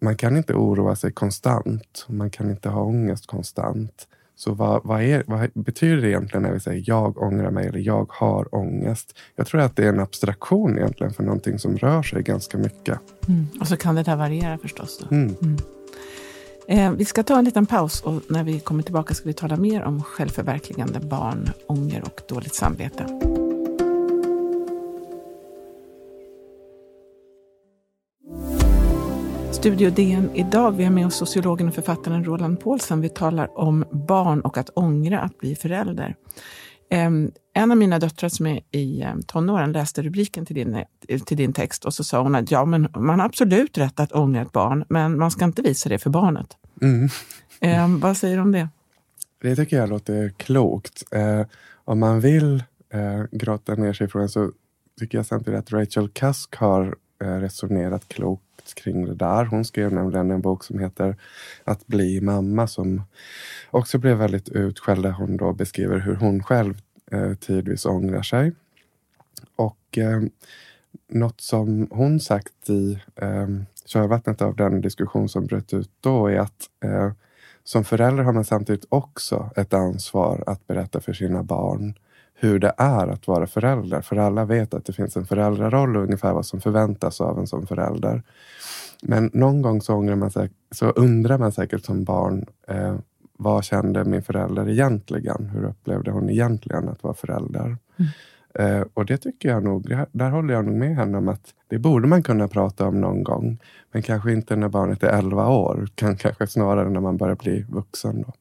man 0.00 0.16
kan 0.16 0.36
inte 0.36 0.54
oroa 0.54 0.96
sig 0.96 1.12
konstant. 1.12 2.06
Man 2.08 2.30
kan 2.30 2.50
inte 2.50 2.68
ha 2.68 2.82
ångest 2.82 3.26
konstant. 3.26 4.08
Så 4.36 4.54
vad, 4.54 4.84
vad, 4.84 5.02
är, 5.02 5.24
vad, 5.26 5.50
betyder 5.54 6.02
det 6.02 6.08
egentligen 6.08 6.42
när 6.42 6.52
vi 6.52 6.60
säger 6.60 6.84
jag 6.86 7.22
ångrar 7.22 7.50
mig 7.50 7.66
eller 7.66 7.80
jag 7.80 8.06
har 8.12 8.54
ångest? 8.54 9.18
Jag 9.36 9.46
tror 9.46 9.60
att 9.60 9.76
det 9.76 9.84
är 9.84 9.88
en 9.88 10.00
abstraktion 10.00 10.78
egentligen 10.78 11.12
för 11.12 11.22
någonting 11.22 11.58
som 11.58 11.76
rör 11.76 12.02
sig 12.02 12.22
ganska 12.22 12.58
mycket. 12.58 12.98
Mm. 13.28 13.46
Och 13.60 13.68
så 13.68 13.76
kan 13.76 13.94
det 13.94 14.02
där 14.02 14.16
variera 14.16 14.58
förstås. 14.58 15.06
Mm. 15.10 15.34
Mm. 15.42 15.56
Eh, 16.70 16.92
vi 16.92 17.04
ska 17.04 17.22
ta 17.22 17.38
en 17.38 17.44
liten 17.44 17.66
paus 17.66 18.00
och 18.00 18.22
när 18.28 18.44
vi 18.44 18.60
kommer 18.60 18.82
tillbaka 18.82 19.14
ska 19.14 19.28
vi 19.28 19.32
tala 19.32 19.56
mer 19.56 19.82
om 19.82 20.02
självförverkligande 20.02 21.00
barn, 21.00 21.50
ånger 21.66 22.02
och 22.02 22.20
dåligt 22.28 22.54
samvete. 22.54 23.06
Studio 29.52 29.90
DN 29.90 30.30
idag. 30.34 30.72
Vi 30.72 30.84
har 30.84 30.90
med 30.90 31.06
oss 31.06 31.14
sociologen 31.14 31.68
och 31.68 31.74
författaren 31.74 32.24
Roland 32.24 32.60
Paulsen. 32.60 33.00
Vi 33.00 33.08
talar 33.08 33.58
om 33.58 33.84
barn 33.90 34.40
och 34.40 34.58
att 34.58 34.70
ångra 34.74 35.20
att 35.20 35.38
bli 35.38 35.56
förälder. 35.56 36.16
En 36.90 37.70
av 37.70 37.76
mina 37.76 37.98
döttrar 37.98 38.28
som 38.28 38.46
är 38.46 38.60
i 38.76 39.04
tonåren 39.26 39.72
läste 39.72 40.02
rubriken 40.02 40.46
till 40.46 40.56
din, 40.56 40.84
till 41.26 41.36
din 41.36 41.52
text 41.52 41.84
och 41.84 41.94
så 41.94 42.04
sa 42.04 42.22
hon 42.22 42.34
att 42.34 42.50
ja, 42.50 42.64
men 42.64 42.88
man 42.96 43.20
har 43.20 43.26
absolut 43.26 43.78
rätt 43.78 44.00
att 44.00 44.12
ångra 44.12 44.42
ett 44.42 44.52
barn, 44.52 44.84
men 44.88 45.18
man 45.18 45.30
ska 45.30 45.44
inte 45.44 45.62
visa 45.62 45.88
det 45.88 45.98
för 45.98 46.10
barnet. 46.10 46.56
Mm. 46.82 47.08
Eh, 47.60 48.00
vad 48.00 48.16
säger 48.16 48.36
du 48.36 48.42
om 48.42 48.52
det? 48.52 48.68
Det 49.42 49.56
tycker 49.56 49.76
jag 49.76 49.88
låter 49.88 50.28
klokt. 50.28 51.02
Eh, 51.10 51.46
om 51.84 51.98
man 51.98 52.20
vill 52.20 52.62
eh, 52.92 53.24
grotta 53.32 53.74
ner 53.74 53.92
sig 53.92 54.06
i 54.06 54.10
frågan 54.10 54.28
så 54.28 54.52
tycker 55.00 55.18
jag 55.18 55.26
samtidigt 55.26 55.58
att 55.58 55.72
Rachel 55.72 56.08
Cusk 56.08 56.56
har 56.56 56.96
eh, 57.22 57.26
resonerat 57.28 58.08
klokt 58.08 58.47
kring 58.74 59.06
det 59.06 59.14
där. 59.14 59.44
Hon 59.44 59.64
skrev 59.64 59.92
nämligen 59.92 60.30
en 60.30 60.40
bok 60.40 60.64
som 60.64 60.78
heter 60.78 61.16
Att 61.64 61.86
bli 61.86 62.20
mamma 62.20 62.66
som 62.66 63.02
också 63.70 63.98
blev 63.98 64.16
väldigt 64.16 64.48
utskälld 64.48 65.02
där 65.02 65.10
hon 65.10 65.36
då 65.36 65.52
beskriver 65.52 65.98
hur 65.98 66.14
hon 66.14 66.42
själv 66.42 66.74
eh, 67.10 67.34
tidvis 67.34 67.86
ångrar 67.86 68.22
sig. 68.22 68.52
Och 69.56 69.98
eh, 69.98 70.22
något 71.08 71.40
som 71.40 71.88
hon 71.90 72.20
sagt 72.20 72.70
i 72.70 72.98
eh, 73.16 73.48
körvattnet 73.86 74.42
av 74.42 74.56
den 74.56 74.80
diskussion 74.80 75.28
som 75.28 75.46
bröt 75.46 75.74
ut 75.74 75.90
då 76.00 76.26
är 76.26 76.38
att 76.38 76.70
eh, 76.84 77.12
som 77.64 77.84
förälder 77.84 78.22
har 78.22 78.32
man 78.32 78.44
samtidigt 78.44 78.84
också 78.88 79.50
ett 79.56 79.74
ansvar 79.74 80.44
att 80.46 80.66
berätta 80.66 81.00
för 81.00 81.12
sina 81.12 81.42
barn 81.42 81.94
hur 82.40 82.58
det 82.58 82.72
är 82.76 83.08
att 83.08 83.26
vara 83.26 83.46
förälder. 83.46 84.00
För 84.00 84.16
alla 84.16 84.44
vet 84.44 84.74
att 84.74 84.84
det 84.84 84.92
finns 84.92 85.16
en 85.16 85.26
föräldraroll 85.26 85.96
och 85.96 86.02
ungefär 86.02 86.32
vad 86.32 86.46
som 86.46 86.60
förväntas 86.60 87.20
av 87.20 87.38
en 87.38 87.46
som 87.46 87.66
förälder. 87.66 88.22
Men 89.02 89.30
någon 89.34 89.62
gång 89.62 89.80
så, 89.80 90.00
man 90.00 90.30
sig, 90.30 90.50
så 90.70 90.90
undrar 90.90 91.38
man 91.38 91.52
säkert 91.52 91.84
som 91.84 92.04
barn 92.04 92.46
eh, 92.68 92.96
vad 93.38 93.64
kände 93.64 94.04
min 94.04 94.22
förälder 94.22 94.68
egentligen? 94.68 95.48
Hur 95.48 95.64
upplevde 95.64 96.10
hon 96.10 96.30
egentligen 96.30 96.88
att 96.88 97.02
vara 97.02 97.14
förälder? 97.14 97.76
Mm. 97.96 98.10
Eh, 98.54 98.86
och 98.94 99.06
det 99.06 99.18
tycker 99.18 99.48
jag 99.48 99.64
nog, 99.64 99.96
där 100.12 100.30
håller 100.30 100.54
jag 100.54 100.64
nog 100.64 100.74
med 100.74 100.96
henne 100.96 101.18
om 101.18 101.28
att 101.28 101.54
det 101.68 101.78
borde 101.78 102.08
man 102.08 102.22
kunna 102.22 102.48
prata 102.48 102.86
om 102.86 103.00
någon 103.00 103.24
gång. 103.24 103.58
Men 103.92 104.02
kanske 104.02 104.32
inte 104.32 104.56
när 104.56 104.68
barnet 104.68 105.02
är 105.02 105.18
11 105.18 105.48
år, 105.48 105.82
utan 105.82 106.16
kanske 106.16 106.46
snarare 106.46 106.90
när 106.90 107.00
man 107.00 107.16
börjar 107.16 107.36
bli 107.36 107.66
vuxen. 107.68 108.22
Då. 108.22 108.32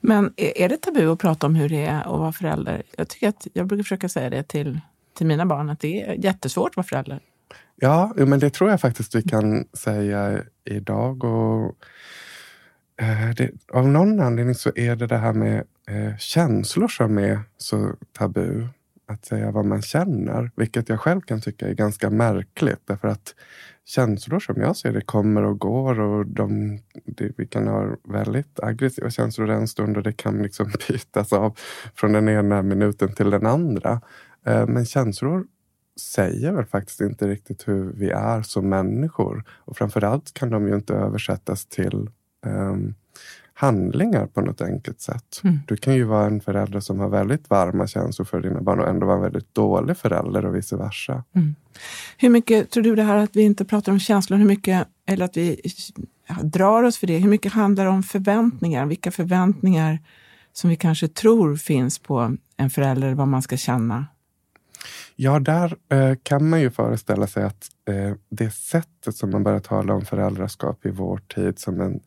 Men 0.00 0.32
är 0.36 0.68
det 0.68 0.76
tabu 0.76 1.12
att 1.12 1.18
prata 1.18 1.46
om 1.46 1.54
hur 1.54 1.68
det 1.68 1.86
är 1.86 2.00
att 2.00 2.18
vara 2.18 2.32
förälder? 2.32 2.82
Jag, 2.96 3.08
tycker 3.08 3.28
att, 3.28 3.46
jag 3.52 3.66
brukar 3.66 3.82
försöka 3.82 4.08
säga 4.08 4.30
det 4.30 4.42
till, 4.42 4.80
till 5.16 5.26
mina 5.26 5.46
barn, 5.46 5.70
att 5.70 5.80
det 5.80 6.02
är 6.02 6.14
jättesvårt 6.14 6.70
att 6.70 6.76
vara 6.76 6.86
förälder. 6.86 7.20
Ja, 7.76 8.12
men 8.16 8.38
det 8.38 8.50
tror 8.50 8.70
jag 8.70 8.80
faktiskt 8.80 9.14
vi 9.14 9.22
kan 9.22 9.68
säga 9.72 10.42
idag. 10.64 11.24
Och, 11.24 11.76
eh, 13.02 13.30
det, 13.36 13.50
av 13.72 13.88
någon 13.88 14.20
anledning 14.20 14.54
så 14.54 14.70
är 14.74 14.96
det 14.96 15.06
det 15.06 15.16
här 15.16 15.32
med 15.32 15.64
eh, 15.88 16.16
känslor 16.18 16.88
som 16.88 17.18
är 17.18 17.40
så 17.56 17.94
tabu 18.12 18.68
att 19.06 19.24
säga 19.24 19.50
vad 19.50 19.64
man 19.64 19.82
känner, 19.82 20.50
vilket 20.56 20.88
jag 20.88 21.00
själv 21.00 21.20
kan 21.20 21.40
tycka 21.40 21.68
är 21.68 21.74
ganska 21.74 22.10
märkligt. 22.10 22.80
Därför 22.84 23.08
att 23.08 23.34
känslor 23.84 24.40
som 24.40 24.60
jag 24.60 24.76
ser 24.76 24.92
det 24.92 25.00
kommer 25.00 25.42
och 25.42 25.58
går 25.58 26.00
och 26.00 26.26
de, 26.26 26.78
det, 27.04 27.32
vi 27.36 27.46
kan 27.46 27.68
ha 27.68 27.96
väldigt 28.04 28.60
aggressiva 28.60 29.10
känslor 29.10 29.50
en 29.50 29.68
stund 29.68 29.96
och 29.96 30.02
det 30.02 30.12
kan 30.12 30.42
liksom 30.42 30.72
bytas 30.88 31.32
av 31.32 31.58
från 31.94 32.12
den 32.12 32.28
ena 32.28 32.62
minuten 32.62 33.14
till 33.14 33.30
den 33.30 33.46
andra. 33.46 34.00
Eh, 34.46 34.66
men 34.66 34.86
känslor 34.86 35.46
säger 36.00 36.52
väl 36.52 36.64
faktiskt 36.64 37.00
inte 37.00 37.28
riktigt 37.28 37.68
hur 37.68 37.92
vi 37.92 38.10
är 38.10 38.42
som 38.42 38.68
människor. 38.68 39.44
Och 39.50 39.76
framförallt 39.76 40.34
kan 40.34 40.50
de 40.50 40.68
ju 40.68 40.74
inte 40.74 40.94
översättas 40.94 41.66
till 41.66 42.10
um, 42.46 42.94
handlingar 43.58 44.26
på 44.26 44.40
något 44.40 44.60
enkelt 44.60 45.00
sätt. 45.00 45.40
Mm. 45.44 45.60
Du 45.66 45.76
kan 45.76 45.94
ju 45.94 46.04
vara 46.04 46.26
en 46.26 46.40
förälder 46.40 46.80
som 46.80 47.00
har 47.00 47.08
väldigt 47.08 47.50
varma 47.50 47.86
känslor 47.86 48.26
för 48.26 48.40
dina 48.40 48.60
barn 48.60 48.80
och 48.80 48.88
ändå 48.88 49.06
vara 49.06 49.16
en 49.16 49.22
väldigt 49.22 49.54
dålig 49.54 49.96
förälder 49.96 50.46
och 50.46 50.56
vice 50.56 50.76
versa. 50.76 51.24
Mm. 51.32 51.54
Hur 52.16 52.28
mycket 52.28 52.70
tror 52.70 52.82
du 52.82 52.94
det 52.94 53.02
här 53.02 53.16
att 53.16 53.36
vi 53.36 53.42
inte 53.42 53.64
pratar 53.64 53.92
om 53.92 53.98
känslor, 53.98 54.38
hur 54.38 54.46
mycket, 54.46 54.88
eller 55.06 55.24
att 55.24 55.36
vi 55.36 55.60
drar 56.42 56.82
oss 56.82 56.98
för 56.98 57.06
det, 57.06 57.18
hur 57.18 57.30
mycket 57.30 57.52
handlar 57.52 57.84
det 57.84 57.90
om 57.90 58.02
förväntningar? 58.02 58.86
Vilka 58.86 59.10
förväntningar 59.10 59.98
som 60.52 60.70
vi 60.70 60.76
kanske 60.76 61.08
tror 61.08 61.56
finns 61.56 61.98
på 61.98 62.36
en 62.56 62.70
förälder, 62.70 63.14
vad 63.14 63.28
man 63.28 63.42
ska 63.42 63.56
känna? 63.56 64.06
Ja, 65.16 65.38
där 65.38 65.76
eh, 65.88 66.14
kan 66.22 66.48
man 66.48 66.60
ju 66.60 66.70
föreställa 66.70 67.26
sig 67.26 67.44
att 67.44 67.68
eh, 67.88 68.14
det 68.28 68.50
sättet 68.50 69.16
som 69.16 69.30
man 69.30 69.42
börjar 69.42 69.60
tala 69.60 69.94
om 69.94 70.04
föräldraskap 70.04 70.86
i 70.86 70.90
vår 70.90 71.18
tid 71.18 71.58
som 71.58 71.80
en 71.80 72.00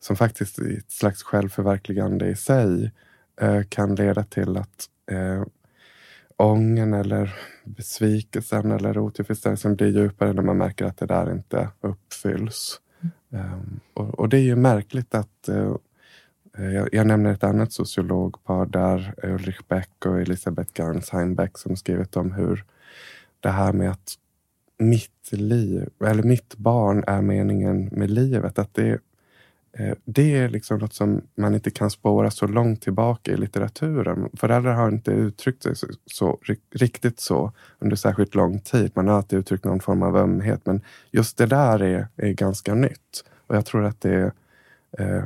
som 0.00 0.16
faktiskt 0.16 0.58
är 0.58 0.78
ett 0.78 0.90
slags 0.90 1.22
självförverkligande 1.22 2.26
i 2.26 2.36
sig 2.36 2.92
eh, 3.40 3.62
kan 3.68 3.94
leda 3.94 4.24
till 4.24 4.56
att 4.56 4.88
eh, 5.10 5.44
ången 6.36 6.94
eller 6.94 7.34
besvikelsen 7.64 8.70
eller 8.70 8.98
otillfredsställelsen 8.98 9.76
blir 9.76 9.88
djupare 9.88 10.32
när 10.32 10.42
man 10.42 10.58
märker 10.58 10.84
att 10.84 10.96
det 10.96 11.06
där 11.06 11.32
inte 11.32 11.68
uppfylls. 11.80 12.80
Mm. 13.30 13.52
Um, 13.52 13.80
och, 13.94 14.18
och, 14.18 14.28
det 14.28 14.36
är 14.36 14.42
ju 14.42 14.56
märkligt 14.56 15.14
att 15.14 15.48
uh, 15.48 15.76
jag, 16.52 16.88
jag, 16.92 17.06
nämner 17.06 17.32
ett 17.32 17.44
annat 17.44 17.72
sociologpar 17.72 18.66
där, 18.66 19.14
Ulrich 19.22 19.60
Beck 19.68 20.06
och 20.06 20.20
Elisabeth 20.20 20.80
Garns 20.80 21.10
Heimbeck 21.10 21.58
som 21.58 21.76
skrivit 21.76 22.16
om 22.16 22.32
hur 22.32 22.64
det 23.40 23.50
här 23.50 23.72
med 23.72 23.90
att 23.90 24.14
mitt 24.78 25.32
liv, 25.32 25.88
eller 26.04 26.22
mitt 26.22 26.56
barn 26.56 27.04
är 27.06 27.22
meningen 27.22 27.88
med 27.92 28.10
livet. 28.10 28.58
Att 28.58 28.74
det 28.74 28.98
Eh, 29.78 29.94
det 30.04 30.36
är 30.36 30.48
liksom 30.48 30.78
något 30.78 30.94
som 30.94 31.22
man 31.34 31.54
inte 31.54 31.70
kan 31.70 31.90
spåra 31.90 32.30
så 32.30 32.46
långt 32.46 32.82
tillbaka 32.82 33.32
i 33.32 33.36
litteraturen. 33.36 34.28
Föräldrar 34.36 34.74
har 34.74 34.88
inte 34.88 35.10
uttryckt 35.10 35.62
sig 35.62 35.76
så, 35.76 35.86
så, 36.06 36.38
riktigt 36.70 37.20
så 37.20 37.52
under 37.78 37.96
särskilt 37.96 38.34
lång 38.34 38.60
tid. 38.60 38.92
Man 38.94 39.08
har 39.08 39.16
alltid 39.16 39.38
uttryckt 39.38 39.64
någon 39.64 39.80
form 39.80 40.02
av 40.02 40.16
ömhet, 40.16 40.60
men 40.64 40.80
just 41.10 41.36
det 41.36 41.46
där 41.46 41.82
är, 41.82 42.08
är 42.16 42.32
ganska 42.32 42.74
nytt. 42.74 43.24
Och 43.46 43.56
jag 43.56 43.66
tror 43.66 43.84
att 43.84 44.00
det 44.00 44.32
eh, 44.98 45.22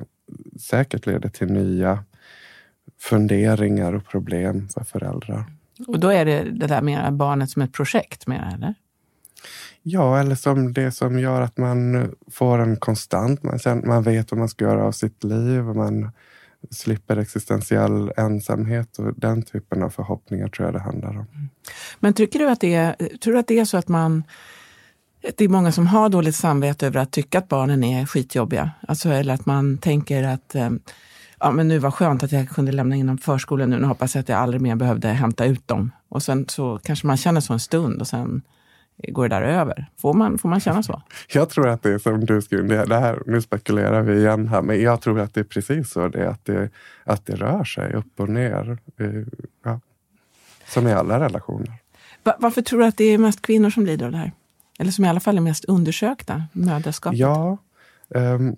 säkert 0.60 1.06
leder 1.06 1.28
till 1.28 1.52
nya 1.52 2.04
funderingar 2.98 3.92
och 3.92 4.04
problem 4.04 4.68
för 4.68 4.84
föräldrar. 4.84 5.44
Och 5.86 6.00
då 6.00 6.08
är 6.08 6.24
det 6.24 6.42
det 6.42 6.66
där 6.66 6.82
med 6.82 7.12
barnet 7.12 7.50
som 7.50 7.62
ett 7.62 7.72
projekt, 7.72 8.26
menar 8.26 8.54
eller? 8.54 8.74
Ja, 9.86 10.20
eller 10.20 10.34
som 10.34 10.72
det 10.72 10.92
som 10.92 11.18
gör 11.18 11.40
att 11.40 11.56
man 11.56 12.10
får 12.30 12.58
en 12.58 12.76
konstant, 12.76 13.42
man, 13.42 13.58
känner, 13.58 13.86
man 13.86 14.02
vet 14.02 14.30
vad 14.30 14.38
man 14.38 14.48
ska 14.48 14.64
göra 14.64 14.84
av 14.84 14.92
sitt 14.92 15.24
liv 15.24 15.68
och 15.68 15.76
man 15.76 16.10
slipper 16.70 17.16
existentiell 17.16 18.12
ensamhet 18.16 18.98
och 18.98 19.14
den 19.16 19.42
typen 19.42 19.82
av 19.82 19.90
förhoppningar 19.90 20.48
tror 20.48 20.66
jag 20.66 20.74
det 20.74 20.80
handlar 20.80 21.08
om. 21.08 21.16
Mm. 21.16 21.48
Men 22.00 22.12
tycker 22.12 22.38
du 22.38 22.50
att 22.50 22.60
det 22.60 22.74
är, 22.74 22.94
tror 23.18 23.32
du 23.32 23.38
att 23.38 23.46
det 23.46 23.58
är 23.58 23.64
så 23.64 23.76
att 23.76 23.88
man 23.88 24.22
det 25.36 25.44
är 25.44 25.48
många 25.48 25.72
som 25.72 25.86
har 25.86 26.08
dåligt 26.08 26.36
samvete 26.36 26.86
över 26.86 27.00
att 27.00 27.12
tycka 27.12 27.38
att 27.38 27.48
barnen 27.48 27.84
är 27.84 28.06
skitjobbiga. 28.06 28.70
Alltså, 28.88 29.08
eller 29.08 29.34
att 29.34 29.46
man 29.46 29.78
tänker 29.78 30.22
att 30.22 30.54
eh, 30.54 30.70
ja, 31.40 31.50
men 31.50 31.68
nu 31.68 31.78
var 31.78 31.90
skönt 31.90 32.22
att 32.22 32.32
jag 32.32 32.48
kunde 32.48 32.72
lämna 32.72 32.96
in 32.96 33.06
dem 33.06 33.16
på 33.16 33.22
förskolan 33.22 33.70
nu. 33.70 33.78
Nu 33.78 33.86
hoppas 33.86 34.14
jag 34.14 34.22
att 34.22 34.28
jag 34.28 34.38
aldrig 34.38 34.60
mer 34.60 34.76
behövde 34.76 35.08
hämta 35.08 35.44
ut 35.44 35.68
dem. 35.68 35.92
Och 36.08 36.22
sen 36.22 36.46
så 36.48 36.78
kanske 36.82 37.06
man 37.06 37.16
känner 37.16 37.40
så 37.40 37.52
en 37.52 37.60
stund 37.60 38.00
och 38.00 38.08
sen 38.08 38.42
går 38.96 39.28
det 39.28 39.34
där 39.34 39.42
över? 39.42 39.86
Får 39.96 40.14
man, 40.14 40.38
får 40.38 40.48
man 40.48 40.60
känna 40.60 40.82
så? 40.82 41.02
Jag 41.28 41.48
tror 41.48 41.68
att 41.68 41.82
det 41.82 41.90
är 41.90 41.98
som 41.98 42.24
du 42.24 42.42
skriver, 42.42 42.86
det 42.86 42.98
här, 42.98 43.22
nu 43.26 43.42
spekulerar 43.42 44.02
vi 44.02 44.18
igen 44.18 44.48
här, 44.48 44.62
men 44.62 44.80
jag 44.80 45.00
tror 45.00 45.20
att 45.20 45.34
det 45.34 45.40
är 45.40 45.44
precis 45.44 45.90
så. 45.90 46.08
Det, 46.08 46.30
att, 46.30 46.44
det, 46.44 46.70
att 47.04 47.26
det 47.26 47.34
rör 47.34 47.64
sig 47.64 47.94
upp 47.94 48.20
och 48.20 48.28
ner. 48.28 48.78
Ja. 49.64 49.80
Som 50.66 50.88
i 50.88 50.92
alla 50.92 51.20
relationer. 51.20 51.72
Varför 52.38 52.62
tror 52.62 52.78
du 52.78 52.86
att 52.86 52.96
det 52.96 53.04
är 53.04 53.18
mest 53.18 53.42
kvinnor 53.42 53.70
som 53.70 53.86
lider 53.86 54.06
av 54.06 54.12
det 54.12 54.18
här? 54.18 54.32
Eller 54.78 54.90
som 54.90 55.04
i 55.04 55.08
alla 55.08 55.20
fall 55.20 55.36
är 55.36 55.40
mest 55.40 55.64
undersökta, 55.64 56.44
mödraskapet? 56.52 57.18
Ja, 57.18 57.58
um, 58.08 58.56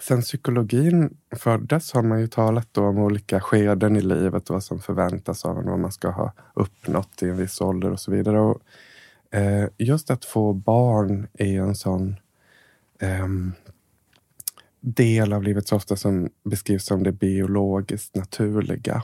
sen 0.00 0.22
psykologin 0.22 1.16
föddes 1.36 1.92
har 1.92 2.02
man 2.02 2.20
ju 2.20 2.26
talat 2.26 2.78
om 2.78 2.98
olika 2.98 3.40
skeden 3.40 3.96
i 3.96 4.00
livet 4.00 4.50
och 4.50 4.54
vad 4.54 4.64
som 4.64 4.80
förväntas 4.80 5.44
av 5.44 5.58
en, 5.58 5.66
vad 5.66 5.78
man 5.78 5.92
ska 5.92 6.10
ha 6.10 6.32
uppnått 6.54 7.22
i 7.22 7.28
en 7.28 7.36
viss 7.36 7.60
ålder 7.60 7.90
och 7.90 8.00
så 8.00 8.10
vidare. 8.10 8.40
Och 8.40 8.58
Eh, 9.32 9.68
just 9.78 10.10
att 10.10 10.24
få 10.24 10.52
barn 10.52 11.26
är 11.32 11.60
en 11.60 11.74
sån 11.74 12.16
eh, 13.00 13.28
del 14.80 15.32
av 15.32 15.42
livet 15.42 15.68
så 15.68 15.76
ofta 15.76 15.96
som 15.96 16.30
beskrivs 16.44 16.84
som 16.84 17.02
det 17.02 17.12
biologiskt 17.12 18.16
naturliga. 18.16 19.02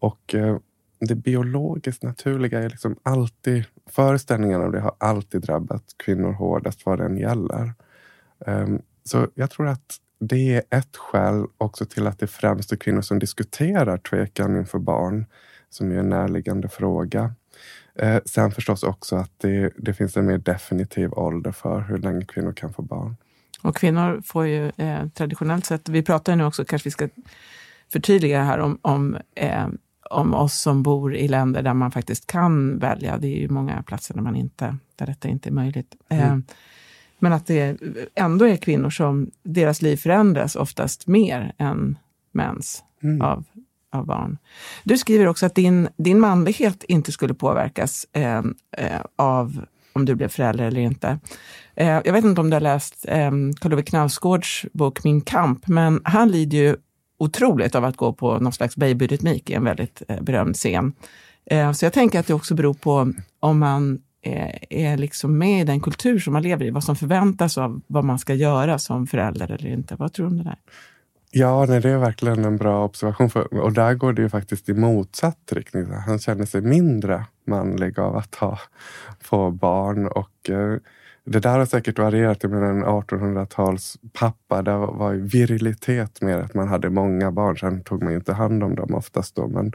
Och 0.00 0.34
eh, 0.34 0.56
det 0.98 1.14
biologiskt 1.14 2.02
naturliga 2.02 2.62
är 2.62 2.70
liksom 2.70 2.96
alltid, 3.02 3.64
föreställningarna 3.86 4.64
om 4.64 4.72
det 4.72 4.80
har 4.80 4.94
alltid 4.98 5.42
drabbat 5.42 5.84
kvinnor 5.96 6.32
hårdast 6.32 6.86
vad 6.86 6.98
den 6.98 7.16
gäller. 7.16 7.72
Ehm, 8.46 8.82
så 9.04 9.28
jag 9.34 9.50
tror 9.50 9.66
att 9.66 9.96
det 10.18 10.54
är 10.54 10.62
ett 10.78 10.96
skäl 10.96 11.46
också 11.58 11.84
till 11.84 12.06
att 12.06 12.18
det 12.18 12.26
främst 12.26 12.72
är 12.72 12.76
kvinnor 12.76 13.00
som 13.00 13.18
diskuterar 13.18 13.98
tvekan 13.98 14.56
inför 14.56 14.78
barn, 14.78 15.26
som 15.74 15.92
är 15.92 15.96
en 15.96 16.08
närliggande 16.08 16.68
fråga. 16.68 17.34
Eh, 17.94 18.18
sen 18.24 18.50
förstås 18.50 18.82
också 18.82 19.16
att 19.16 19.30
det, 19.36 19.72
det, 19.76 19.94
finns 19.94 20.16
en 20.16 20.26
mer 20.26 20.38
definitiv 20.38 21.12
ålder 21.12 21.52
för 21.52 21.80
hur 21.80 21.98
länge 21.98 22.24
kvinnor 22.24 22.52
kan 22.52 22.72
få 22.72 22.82
barn. 22.82 23.16
Och 23.62 23.76
kvinnor 23.76 24.22
får 24.24 24.46
ju 24.46 24.72
eh, 24.76 25.08
traditionellt 25.08 25.66
sett, 25.66 25.88
vi 25.88 26.02
pratar 26.02 26.32
ju 26.32 26.36
nu 26.36 26.44
också, 26.44 26.64
kanske 26.64 26.86
vi 26.86 26.90
ska 26.90 27.08
förtydliga 27.92 28.42
här 28.42 28.58
om, 28.58 28.78
om, 28.82 29.16
eh, 29.34 29.66
om 30.10 30.34
oss 30.34 30.60
som 30.60 30.82
bor 30.82 31.16
i 31.16 31.28
länder 31.28 31.62
där 31.62 31.74
man 31.74 31.90
faktiskt 31.90 32.26
kan 32.26 32.78
välja. 32.78 33.18
Det 33.18 33.26
är 33.26 33.40
ju 33.40 33.48
många 33.48 33.82
platser 33.82 34.14
där, 34.14 34.22
man 34.22 34.36
inte, 34.36 34.76
där 34.96 35.06
detta 35.06 35.28
inte 35.28 35.48
är 35.48 35.52
möjligt. 35.52 35.94
Eh, 36.08 36.28
mm. 36.28 36.44
Men 37.18 37.32
att 37.32 37.46
det 37.46 37.80
ändå 38.14 38.48
är 38.48 38.56
kvinnor 38.56 38.90
som, 38.90 39.30
deras 39.42 39.82
liv 39.82 39.96
förändras 39.96 40.56
oftast 40.56 41.06
mer 41.06 41.52
än 41.58 41.98
mäns 42.32 42.84
mm. 43.02 43.22
av 43.22 43.44
av 43.94 44.06
barn. 44.06 44.38
Du 44.84 44.98
skriver 44.98 45.26
också 45.26 45.46
att 45.46 45.54
din, 45.54 45.88
din 45.96 46.20
manlighet 46.20 46.84
inte 46.84 47.12
skulle 47.12 47.34
påverkas 47.34 48.06
eh, 48.12 48.38
eh, 48.76 49.00
av 49.16 49.64
om 49.92 50.04
du 50.04 50.14
blev 50.14 50.28
förälder 50.28 50.64
eller 50.64 50.80
inte. 50.80 51.18
Eh, 51.74 52.00
jag 52.04 52.12
vet 52.12 52.24
inte 52.24 52.40
om 52.40 52.50
du 52.50 52.56
har 52.56 52.60
läst 52.60 53.04
eh, 53.08 53.30
Karl 53.60 53.72
Ove 53.72 53.82
Knausgårds 53.82 54.66
bok 54.72 55.04
Min 55.04 55.20
kamp, 55.20 55.66
men 55.66 56.00
han 56.04 56.30
lider 56.30 56.58
ju 56.58 56.76
otroligt 57.18 57.74
av 57.74 57.84
att 57.84 57.96
gå 57.96 58.12
på 58.12 58.38
någon 58.38 58.52
slags 58.52 58.76
babyrytmik 58.76 59.50
i 59.50 59.54
en 59.54 59.64
väldigt 59.64 60.02
eh, 60.08 60.20
berömd 60.22 60.56
scen. 60.56 60.92
Eh, 61.46 61.72
så 61.72 61.84
jag 61.84 61.92
tänker 61.92 62.20
att 62.20 62.26
det 62.26 62.34
också 62.34 62.54
beror 62.54 62.74
på 62.74 63.12
om 63.40 63.58
man 63.58 64.00
är, 64.22 64.58
är 64.70 64.96
liksom 64.96 65.38
med 65.38 65.60
i 65.60 65.64
den 65.64 65.80
kultur 65.80 66.18
som 66.18 66.32
man 66.32 66.42
lever 66.42 66.64
i, 66.64 66.70
vad 66.70 66.84
som 66.84 66.96
förväntas 66.96 67.58
av 67.58 67.80
vad 67.86 68.04
man 68.04 68.18
ska 68.18 68.34
göra 68.34 68.78
som 68.78 69.06
förälder 69.06 69.52
eller 69.52 69.70
inte. 69.70 69.96
Vad 69.96 70.12
tror 70.12 70.26
du 70.26 70.30
om 70.30 70.38
det 70.38 70.44
där? 70.44 70.58
Ja, 71.36 71.66
nej, 71.68 71.80
det 71.80 71.90
är 71.90 71.98
verkligen 71.98 72.44
en 72.44 72.56
bra 72.56 72.84
observation. 72.84 73.30
För, 73.30 73.54
och 73.54 73.72
där 73.72 73.94
går 73.94 74.12
det 74.12 74.22
ju 74.22 74.28
faktiskt 74.28 74.68
i 74.68 74.74
motsatt 74.74 75.52
riktning. 75.52 75.86
Han 75.92 76.18
känner 76.18 76.44
sig 76.46 76.60
mindre 76.60 77.24
manlig 77.46 77.98
av 77.98 78.16
att 78.16 78.34
ha, 78.34 78.58
få 79.20 79.50
barn. 79.50 80.06
Och 80.06 80.50
eh, 80.50 80.76
det 81.24 81.40
där 81.40 81.58
har 81.58 81.66
säkert 81.66 81.98
varierat. 81.98 82.42
med 82.42 82.62
en 82.62 82.84
1800-tals 82.84 83.96
pappa, 84.12 84.62
där 84.62 84.76
var 84.76 85.12
ju 85.12 85.20
virilitet 85.20 86.22
mer 86.22 86.38
att 86.38 86.54
man 86.54 86.68
hade 86.68 86.90
många 86.90 87.30
barn. 87.30 87.56
Sen 87.56 87.84
tog 87.84 88.02
man 88.02 88.12
inte 88.12 88.32
hand 88.32 88.64
om 88.64 88.74
dem 88.74 88.94
oftast 88.94 89.36
då. 89.36 89.48
Men 89.48 89.72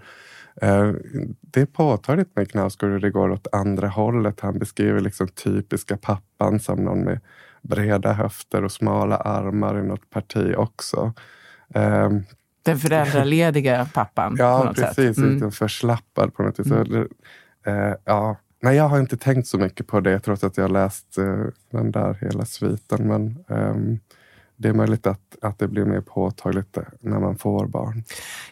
eh, 0.62 0.94
det 1.42 1.62
är 1.62 1.66
påtagligt 1.66 2.36
med 2.36 2.52
Knausgård 2.52 2.90
hur 2.90 3.00
det 3.00 3.12
går 3.12 3.30
åt 3.30 3.48
andra 3.52 3.88
hållet. 3.88 4.40
Han 4.40 4.60
beskriver 4.60 5.00
liksom 5.00 5.28
typiska 5.28 5.98
pappan 5.98 6.60
som 6.60 6.84
någon 6.84 7.04
med 7.04 7.20
breda 7.62 8.14
höfter 8.14 8.64
och 8.64 8.72
smala 8.72 9.18
armar 9.18 9.80
i 9.80 9.84
något 9.84 10.10
parti 10.10 10.54
också. 10.58 11.14
Um, 11.74 12.24
den 12.64 12.80
föräldralediga 12.80 13.88
pappan? 13.94 14.36
ja, 14.40 14.74
precis. 14.76 15.18
Mm. 15.18 15.34
Lite 15.34 15.52
förslappad 15.52 16.34
på 16.34 16.44
något 16.44 16.60
vis. 16.60 16.72
Mm. 16.72 17.08
Uh, 17.68 17.96
ja. 18.06 18.38
Nej, 18.62 18.76
jag 18.76 18.84
har 18.84 19.00
inte 19.00 19.18
tänkt 19.18 19.48
så 19.48 19.58
mycket 19.58 19.88
på 19.88 20.00
det 20.00 20.20
trots 20.20 20.44
att 20.44 20.58
jag 20.58 20.72
läst 20.72 21.18
uh, 21.18 21.46
den 21.72 21.92
där 21.92 22.18
hela 22.22 22.46
sviten. 22.46 23.08
Men 23.08 23.46
um, 23.48 24.00
det 24.58 24.70
är 24.70 24.74
möjligt 24.74 25.08
att, 25.08 25.36
att 25.42 25.60
det 25.60 25.68
blir 25.68 25.86
mer 25.86 26.02
påtagligt 26.02 26.78
när 27.00 27.20
man 27.20 27.38
får 27.38 27.68
barn. 27.68 28.04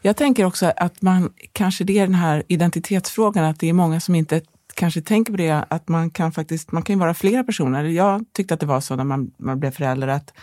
Jag 0.02 0.18
tänker 0.18 0.46
också 0.46 0.72
att 0.76 1.02
man 1.02 1.34
kanske 1.54 1.84
det 1.84 2.00
är 2.00 2.08
den 2.08 2.16
här 2.16 2.44
identitetsfrågan, 2.48 3.46
att 3.46 3.60
det 3.60 3.70
är 3.70 3.74
många 3.74 4.00
som 4.00 4.16
inte 4.16 4.42
kanske 4.74 5.02
tänker 5.02 5.34
på 5.34 5.38
det, 5.38 5.66
att 5.68 5.88
man 5.88 6.10
kan 6.10 6.32
faktiskt, 6.32 6.72
man 6.72 6.84
kan 6.84 7.00
vara 7.00 7.14
flera 7.14 7.44
personer. 7.44 7.84
Jag 7.84 8.26
tyckte 8.34 8.54
att 8.54 8.60
det 8.60 8.66
var 8.66 8.80
så 8.80 8.96
när 8.96 9.04
man, 9.04 9.32
man 9.38 9.60
blev 9.60 9.72
förälder, 9.72 10.08
att 10.08 10.34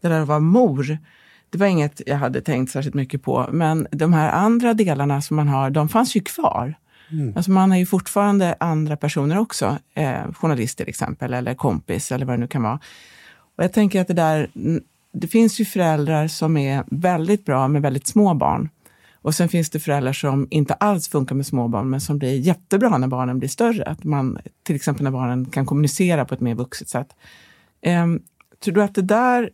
det 0.00 0.08
där 0.08 0.20
att 0.20 0.28
vara 0.28 0.40
mor, 0.40 0.98
det 1.54 1.58
var 1.58 1.66
inget 1.66 2.02
jag 2.06 2.16
hade 2.16 2.40
tänkt 2.40 2.72
särskilt 2.72 2.94
mycket 2.94 3.22
på. 3.22 3.48
Men 3.52 3.86
de 3.90 4.12
här 4.12 4.32
andra 4.32 4.74
delarna 4.74 5.20
som 5.20 5.36
man 5.36 5.48
har, 5.48 5.70
de 5.70 5.88
fanns 5.88 6.16
ju 6.16 6.20
kvar. 6.20 6.74
Mm. 7.10 7.32
Alltså 7.36 7.50
man 7.50 7.72
är 7.72 7.76
ju 7.76 7.86
fortfarande 7.86 8.56
andra 8.60 8.96
personer 8.96 9.38
också. 9.38 9.78
Eh, 9.94 10.32
journalist 10.32 10.78
till 10.78 10.88
exempel, 10.88 11.34
eller 11.34 11.54
kompis 11.54 12.12
eller 12.12 12.26
vad 12.26 12.34
det 12.34 12.40
nu 12.40 12.46
kan 12.46 12.62
vara. 12.62 12.80
Och 13.56 13.64
jag 13.64 13.72
tänker 13.72 14.00
att 14.00 14.08
det 14.08 14.14
där, 14.14 14.50
det 15.12 15.26
finns 15.26 15.60
ju 15.60 15.64
föräldrar 15.64 16.28
som 16.28 16.56
är 16.56 16.84
väldigt 16.86 17.44
bra 17.44 17.68
med 17.68 17.82
väldigt 17.82 18.06
små 18.06 18.34
barn. 18.34 18.68
Och 19.14 19.34
sen 19.34 19.48
finns 19.48 19.70
det 19.70 19.80
föräldrar 19.80 20.12
som 20.12 20.46
inte 20.50 20.74
alls 20.74 21.08
funkar 21.08 21.34
med 21.34 21.46
små 21.46 21.68
barn, 21.68 21.90
men 21.90 22.00
som 22.00 22.18
blir 22.18 22.38
jättebra 22.38 22.98
när 22.98 23.08
barnen 23.08 23.38
blir 23.38 23.48
större. 23.48 23.84
Att 23.84 24.04
man, 24.04 24.38
till 24.62 24.76
exempel 24.76 25.04
när 25.04 25.10
barnen 25.10 25.44
kan 25.44 25.66
kommunicera 25.66 26.24
på 26.24 26.34
ett 26.34 26.40
mer 26.40 26.54
vuxet 26.54 26.88
sätt. 26.88 27.08
Eh, 27.80 28.06
tror 28.64 28.74
du 28.74 28.82
att 28.82 28.94
det 28.94 29.02
där 29.02 29.50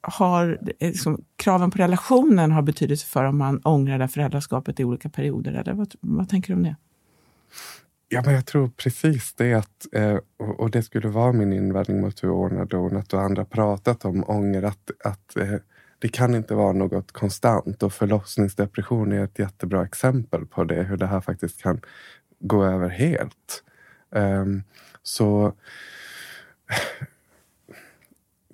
har 0.00 0.58
eh, 0.78 0.88
liksom, 0.88 1.24
kraven 1.36 1.70
på 1.70 1.78
relationen 1.78 2.52
har 2.52 2.62
betydelse 2.62 3.06
för 3.06 3.24
om 3.24 3.38
man 3.38 3.60
ångrar 3.64 3.98
det 3.98 4.08
föräldraskapet 4.08 4.80
i 4.80 4.84
olika 4.84 5.08
perioder? 5.08 5.52
Eller 5.52 5.72
vad, 5.72 5.94
vad 6.00 6.28
tänker 6.28 6.48
du 6.48 6.56
om 6.56 6.62
det? 6.62 6.76
Ja, 8.08 8.22
men 8.24 8.34
jag 8.34 8.46
tror 8.46 8.68
precis 8.68 9.34
det. 9.34 9.54
Att, 9.54 9.86
eh, 9.92 10.18
och, 10.38 10.70
det 10.70 10.82
skulle 10.82 11.08
vara 11.08 11.32
min 11.32 11.52
invändning 11.52 12.00
mot 12.00 12.22
hur 12.22 12.30
Orna 12.30 12.64
Donat 12.64 13.12
och 13.12 13.22
andra 13.22 13.44
pratat 13.44 14.04
om 14.04 14.24
ånger. 14.26 14.62
Att, 14.62 14.90
att 15.04 15.36
eh, 15.36 15.54
det 15.98 16.08
kan 16.08 16.34
inte 16.34 16.54
vara 16.54 16.72
något 16.72 17.12
konstant 17.12 17.82
och 17.82 17.92
förlossningsdepression 17.92 19.12
är 19.12 19.24
ett 19.24 19.38
jättebra 19.38 19.84
exempel 19.84 20.46
på 20.46 20.64
det. 20.64 20.82
Hur 20.82 20.96
det 20.96 21.06
här 21.06 21.20
faktiskt 21.20 21.62
kan 21.62 21.80
gå 22.40 22.64
över 22.64 22.88
helt. 22.88 23.64
Um, 24.10 24.62
så 25.02 25.52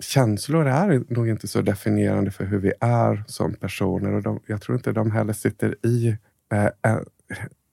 känslor 0.01 0.67
är 0.67 1.03
nog 1.13 1.29
inte 1.29 1.47
så 1.47 1.61
definierande 1.61 2.31
för 2.31 2.45
hur 2.45 2.57
vi 2.57 2.73
är 2.79 3.23
som 3.27 3.53
personer. 3.53 4.13
Och 4.13 4.23
de, 4.23 4.39
jag 4.45 4.61
tror 4.61 4.77
inte 4.77 4.91
de 4.91 5.11
heller 5.11 5.33
sitter 5.33 5.75
i 5.85 6.17
eh, 6.51 6.65
eh, 6.65 6.99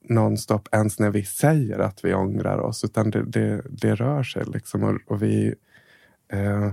nonstop 0.08 0.68
ens 0.72 0.98
när 0.98 1.10
vi 1.10 1.24
säger 1.24 1.78
att 1.78 2.04
vi 2.04 2.14
ångrar 2.14 2.58
oss. 2.58 2.84
Utan 2.84 3.10
det, 3.10 3.22
det, 3.22 3.62
det 3.70 3.94
rör 3.94 4.22
sig 4.22 4.44
liksom. 4.46 4.82
Och, 4.82 4.98
och 5.06 5.22
vi, 5.22 5.54
eh, 6.32 6.72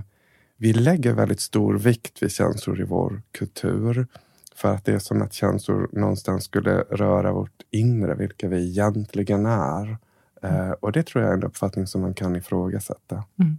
vi 0.56 0.72
lägger 0.72 1.12
väldigt 1.12 1.40
stor 1.40 1.78
vikt 1.78 2.22
vid 2.22 2.30
känslor 2.30 2.80
i 2.80 2.84
vår 2.84 3.22
kultur. 3.32 4.06
För 4.54 4.74
att 4.74 4.84
det 4.84 4.92
är 4.92 4.98
som 4.98 5.22
att 5.22 5.32
känslor 5.32 5.88
någonstans 5.92 6.44
skulle 6.44 6.80
röra 6.80 7.32
vårt 7.32 7.62
inre, 7.70 8.14
vilka 8.14 8.48
vi 8.48 8.68
egentligen 8.68 9.46
är. 9.46 9.96
Eh, 10.42 10.70
och 10.70 10.92
det 10.92 11.02
tror 11.02 11.24
jag 11.24 11.32
är 11.32 11.36
en 11.36 11.44
uppfattning 11.44 11.86
som 11.86 12.00
man 12.00 12.14
kan 12.14 12.36
ifrågasätta. 12.36 13.24
Mm 13.38 13.56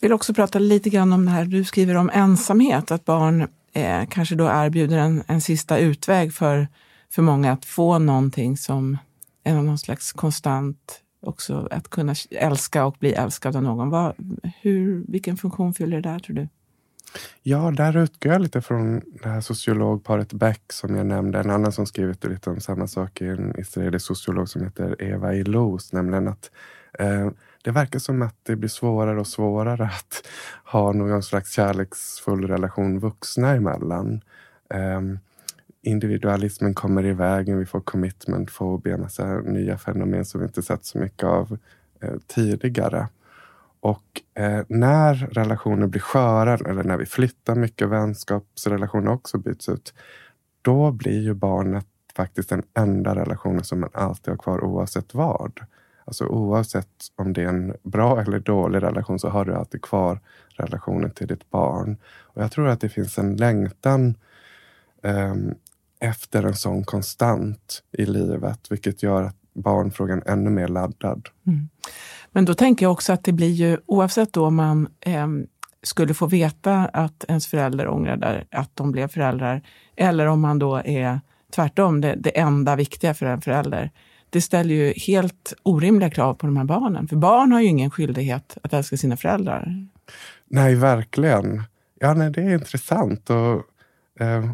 vill 0.00 0.12
också 0.12 0.34
prata 0.34 0.58
lite 0.58 0.90
grann 0.90 1.12
om 1.12 1.24
det 1.24 1.30
här 1.30 1.44
du 1.44 1.64
skriver 1.64 1.94
om 1.94 2.10
ensamhet, 2.14 2.90
att 2.90 3.04
barn 3.04 3.48
eh, 3.72 4.06
kanske 4.10 4.34
då 4.34 4.44
erbjuder 4.44 4.98
en, 4.98 5.22
en 5.26 5.40
sista 5.40 5.78
utväg 5.78 6.34
för, 6.34 6.68
för 7.10 7.22
många 7.22 7.52
att 7.52 7.64
få 7.64 7.98
någonting 7.98 8.56
som 8.56 8.98
är 9.44 9.54
någon 9.54 9.78
slags 9.78 10.12
konstant, 10.12 11.00
också 11.20 11.68
att 11.70 11.88
kunna 11.88 12.14
älska 12.30 12.84
och 12.84 12.96
bli 13.00 13.12
älskad 13.12 13.56
av 13.56 13.62
någon. 13.62 13.90
Vad, 13.90 14.14
hur, 14.60 15.04
vilken 15.08 15.36
funktion 15.36 15.74
fyller 15.74 16.00
det 16.00 16.10
där 16.10 16.18
tror 16.18 16.36
du? 16.36 16.48
Ja, 17.42 17.70
där 17.70 17.96
utgår 17.96 18.32
jag 18.32 18.42
lite 18.42 18.60
från 18.60 19.02
det 19.22 19.28
här 19.28 19.40
sociologparet 19.40 20.32
Beck 20.32 20.72
som 20.72 20.96
jag 20.96 21.06
nämnde. 21.06 21.40
En 21.40 21.50
annan 21.50 21.72
som 21.72 21.86
skrivit 21.86 22.24
lite 22.24 22.50
om 22.50 22.60
samma 22.60 22.86
sak 22.86 23.20
är 23.20 23.32
en 23.32 23.60
israelisk 23.60 24.06
sociolog 24.06 24.48
som 24.48 24.64
heter 24.64 25.02
Eva 25.02 25.34
Illouz, 25.34 25.92
nämligen 25.92 26.28
att 26.28 26.50
eh, 26.98 27.30
det 27.62 27.70
verkar 27.70 27.98
som 27.98 28.22
att 28.22 28.36
det 28.42 28.56
blir 28.56 28.68
svårare 28.68 29.20
och 29.20 29.26
svårare 29.26 29.84
att 29.84 30.26
ha 30.64 30.92
någon 30.92 31.22
slags 31.22 31.52
kärleksfull 31.52 32.48
relation 32.48 32.98
vuxna 32.98 33.50
emellan. 33.50 34.20
Um, 34.68 35.18
individualismen 35.82 36.74
kommer 36.74 37.04
i 37.04 37.12
vägen, 37.12 37.58
vi 37.58 37.66
får 37.66 37.80
commitment 37.80 38.50
fobi, 38.50 38.90
en 38.90 39.00
massa 39.00 39.40
nya 39.40 39.78
fenomen 39.78 40.24
som 40.24 40.40
vi 40.40 40.46
inte 40.46 40.62
sett 40.62 40.84
så 40.84 40.98
mycket 40.98 41.24
av 41.24 41.58
eh, 42.00 42.14
tidigare. 42.26 43.08
Och 43.80 44.22
eh, 44.34 44.64
när 44.68 45.14
relationer 45.14 45.86
blir 45.86 46.00
sköra, 46.00 46.54
eller 46.54 46.84
när 46.84 46.96
vi 46.96 47.06
flyttar 47.06 47.54
mycket, 47.54 47.88
vänskapsrelationer 47.88 49.10
också 49.12 49.38
byts 49.38 49.68
ut, 49.68 49.94
då 50.62 50.90
blir 50.92 51.20
ju 51.20 51.34
barnet 51.34 51.86
faktiskt 52.16 52.48
den 52.48 52.62
enda 52.74 53.14
relationen 53.14 53.64
som 53.64 53.80
man 53.80 53.90
alltid 53.92 54.32
har 54.32 54.38
kvar 54.38 54.64
oavsett 54.64 55.14
vad. 55.14 55.60
Alltså 56.04 56.26
oavsett 56.26 56.88
om 57.16 57.32
det 57.32 57.42
är 57.42 57.46
en 57.46 57.74
bra 57.82 58.20
eller 58.20 58.38
dålig 58.38 58.82
relation 58.82 59.18
så 59.18 59.28
har 59.28 59.44
du 59.44 59.54
alltid 59.54 59.82
kvar 59.82 60.20
relationen 60.48 61.10
till 61.10 61.26
ditt 61.26 61.50
barn. 61.50 61.96
Och 62.04 62.42
Jag 62.42 62.52
tror 62.52 62.68
att 62.68 62.80
det 62.80 62.88
finns 62.88 63.18
en 63.18 63.36
längtan 63.36 64.14
um, 65.02 65.54
efter 66.00 66.42
en 66.42 66.54
sån 66.54 66.84
konstant 66.84 67.82
i 67.92 68.06
livet, 68.06 68.60
vilket 68.70 69.02
gör 69.02 69.22
att 69.22 69.36
barnfrågan 69.52 70.22
ännu 70.26 70.50
mer 70.50 70.68
laddad. 70.68 71.28
Mm. 71.46 71.68
Men 72.30 72.44
då 72.44 72.54
tänker 72.54 72.86
jag 72.86 72.92
också 72.92 73.12
att 73.12 73.24
det 73.24 73.32
blir 73.32 73.50
ju, 73.50 73.78
oavsett 73.86 74.32
då 74.32 74.46
om 74.46 74.54
man 74.54 74.88
eh, 75.00 75.26
skulle 75.82 76.14
få 76.14 76.26
veta 76.26 76.84
att 76.84 77.24
ens 77.28 77.46
förälder 77.46 77.88
ångrade 77.88 78.44
att 78.50 78.76
de 78.76 78.92
blev 78.92 79.08
föräldrar, 79.08 79.62
eller 79.96 80.26
om 80.26 80.40
man 80.40 80.58
då 80.58 80.82
är 80.84 81.20
tvärtom, 81.54 82.00
det, 82.00 82.14
det 82.14 82.38
enda 82.38 82.76
viktiga 82.76 83.14
för 83.14 83.26
en 83.26 83.40
förälder, 83.40 83.90
det 84.32 84.40
ställer 84.40 84.74
ju 84.74 84.92
helt 84.96 85.54
orimliga 85.62 86.10
krav 86.10 86.34
på 86.34 86.46
de 86.46 86.56
här 86.56 86.64
barnen. 86.64 87.08
För 87.08 87.16
barn 87.16 87.52
har 87.52 87.60
ju 87.60 87.66
ingen 87.66 87.90
skyldighet 87.90 88.58
att 88.62 88.72
älska 88.72 88.96
sina 88.96 89.16
föräldrar. 89.16 89.86
Nej, 90.46 90.74
verkligen. 90.74 91.62
Ja, 92.00 92.14
nej, 92.14 92.30
det 92.30 92.40
är 92.40 92.54
intressant. 92.54 93.30
Och, 93.30 93.62
eh, 94.20 94.50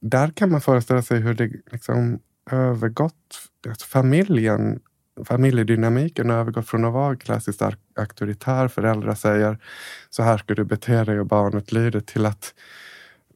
där 0.00 0.28
kan 0.28 0.50
man 0.50 0.60
föreställa 0.60 1.02
sig 1.02 1.20
hur 1.20 1.34
det 1.34 1.50
liksom 1.72 2.18
övergått, 2.50 3.40
alltså 3.68 3.86
familjen, 3.86 4.80
familjedynamiken 5.24 6.30
har 6.30 6.36
övergått 6.36 6.68
från 6.68 6.84
att 6.84 6.92
vara 6.92 7.16
klassiskt 7.16 7.62
auktoritär, 7.96 8.68
föräldrar 8.68 9.14
säger 9.14 9.58
så 10.10 10.22
här 10.22 10.38
ska 10.38 10.54
du 10.54 10.64
bete 10.64 11.04
dig 11.04 11.20
och 11.20 11.26
barnet 11.26 11.72
lyder, 11.72 12.00
till 12.00 12.26
att 12.26 12.54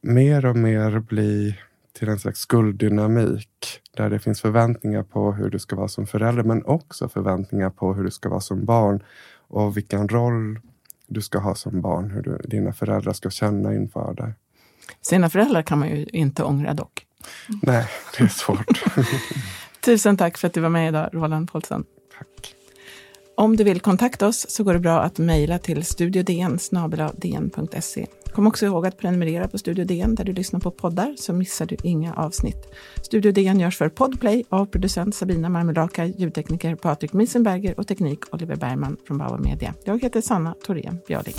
mer 0.01 0.45
och 0.45 0.55
mer 0.55 0.99
bli 0.99 1.57
till 1.97 2.09
en 2.09 2.19
slags 2.19 2.39
skulddynamik 2.39 3.81
där 3.97 4.09
det 4.09 4.19
finns 4.19 4.41
förväntningar 4.41 5.03
på 5.03 5.31
hur 5.31 5.49
du 5.49 5.59
ska 5.59 5.75
vara 5.75 5.87
som 5.87 6.07
förälder 6.07 6.43
men 6.43 6.65
också 6.65 7.09
förväntningar 7.09 7.69
på 7.69 7.93
hur 7.93 8.03
du 8.03 8.11
ska 8.11 8.29
vara 8.29 8.41
som 8.41 8.65
barn 8.65 9.03
och 9.47 9.77
vilken 9.77 10.07
roll 10.07 10.59
du 11.07 11.21
ska 11.21 11.39
ha 11.39 11.55
som 11.55 11.81
barn, 11.81 12.11
hur 12.11 12.21
du, 12.21 12.37
dina 12.37 12.73
föräldrar 12.73 13.13
ska 13.13 13.29
känna 13.29 13.73
inför 13.73 14.13
dig. 14.13 14.33
Sina 15.01 15.29
föräldrar 15.29 15.61
kan 15.61 15.79
man 15.79 15.89
ju 15.89 16.05
inte 16.05 16.43
ångra 16.43 16.73
dock. 16.73 17.05
Nej, 17.61 17.87
det 18.17 18.23
är 18.23 18.27
svårt. 18.27 18.83
Tusen 19.85 20.17
tack 20.17 20.37
för 20.37 20.47
att 20.47 20.53
du 20.53 20.61
var 20.61 20.69
med 20.69 20.87
idag, 20.89 21.09
Roland 21.13 21.51
Paulsen. 21.51 21.83
Tack. 22.17 22.56
Om 23.39 23.55
du 23.55 23.63
vill 23.63 23.79
kontakta 23.79 24.27
oss 24.27 24.49
så 24.49 24.63
går 24.63 24.73
det 24.73 24.79
bra 24.79 24.99
att 24.99 25.17
mejla 25.17 25.59
till 25.59 25.85
studiodn 25.85 26.57
dn.se. 27.15 28.07
Kom 28.31 28.47
också 28.47 28.65
ihåg 28.65 28.85
att 28.87 28.97
prenumerera 28.97 29.47
på 29.47 29.57
Studio 29.57 29.85
DN 29.85 30.15
där 30.15 30.23
du 30.23 30.33
lyssnar 30.33 30.59
på 30.59 30.71
poddar 30.71 31.15
så 31.17 31.33
missar 31.33 31.65
du 31.65 31.77
inga 31.83 32.13
avsnitt. 32.13 32.67
Studio 33.01 33.31
DN 33.31 33.59
görs 33.59 33.77
för 33.77 33.89
Podplay 33.89 34.43
av 34.49 34.65
producent 34.65 35.15
Sabina 35.15 35.49
Marmelaka, 35.49 36.05
ljudtekniker 36.05 36.75
Patrik 36.75 37.13
Miesenberger 37.13 37.79
och 37.79 37.87
teknik 37.87 38.33
Oliver 38.33 38.55
Bergman 38.55 38.97
från 39.07 39.17
Bauer 39.17 39.37
Media. 39.37 39.73
Jag 39.83 40.03
heter 40.03 40.21
Sanna 40.21 40.55
Thorén 40.65 40.99
Björling. 41.07 41.35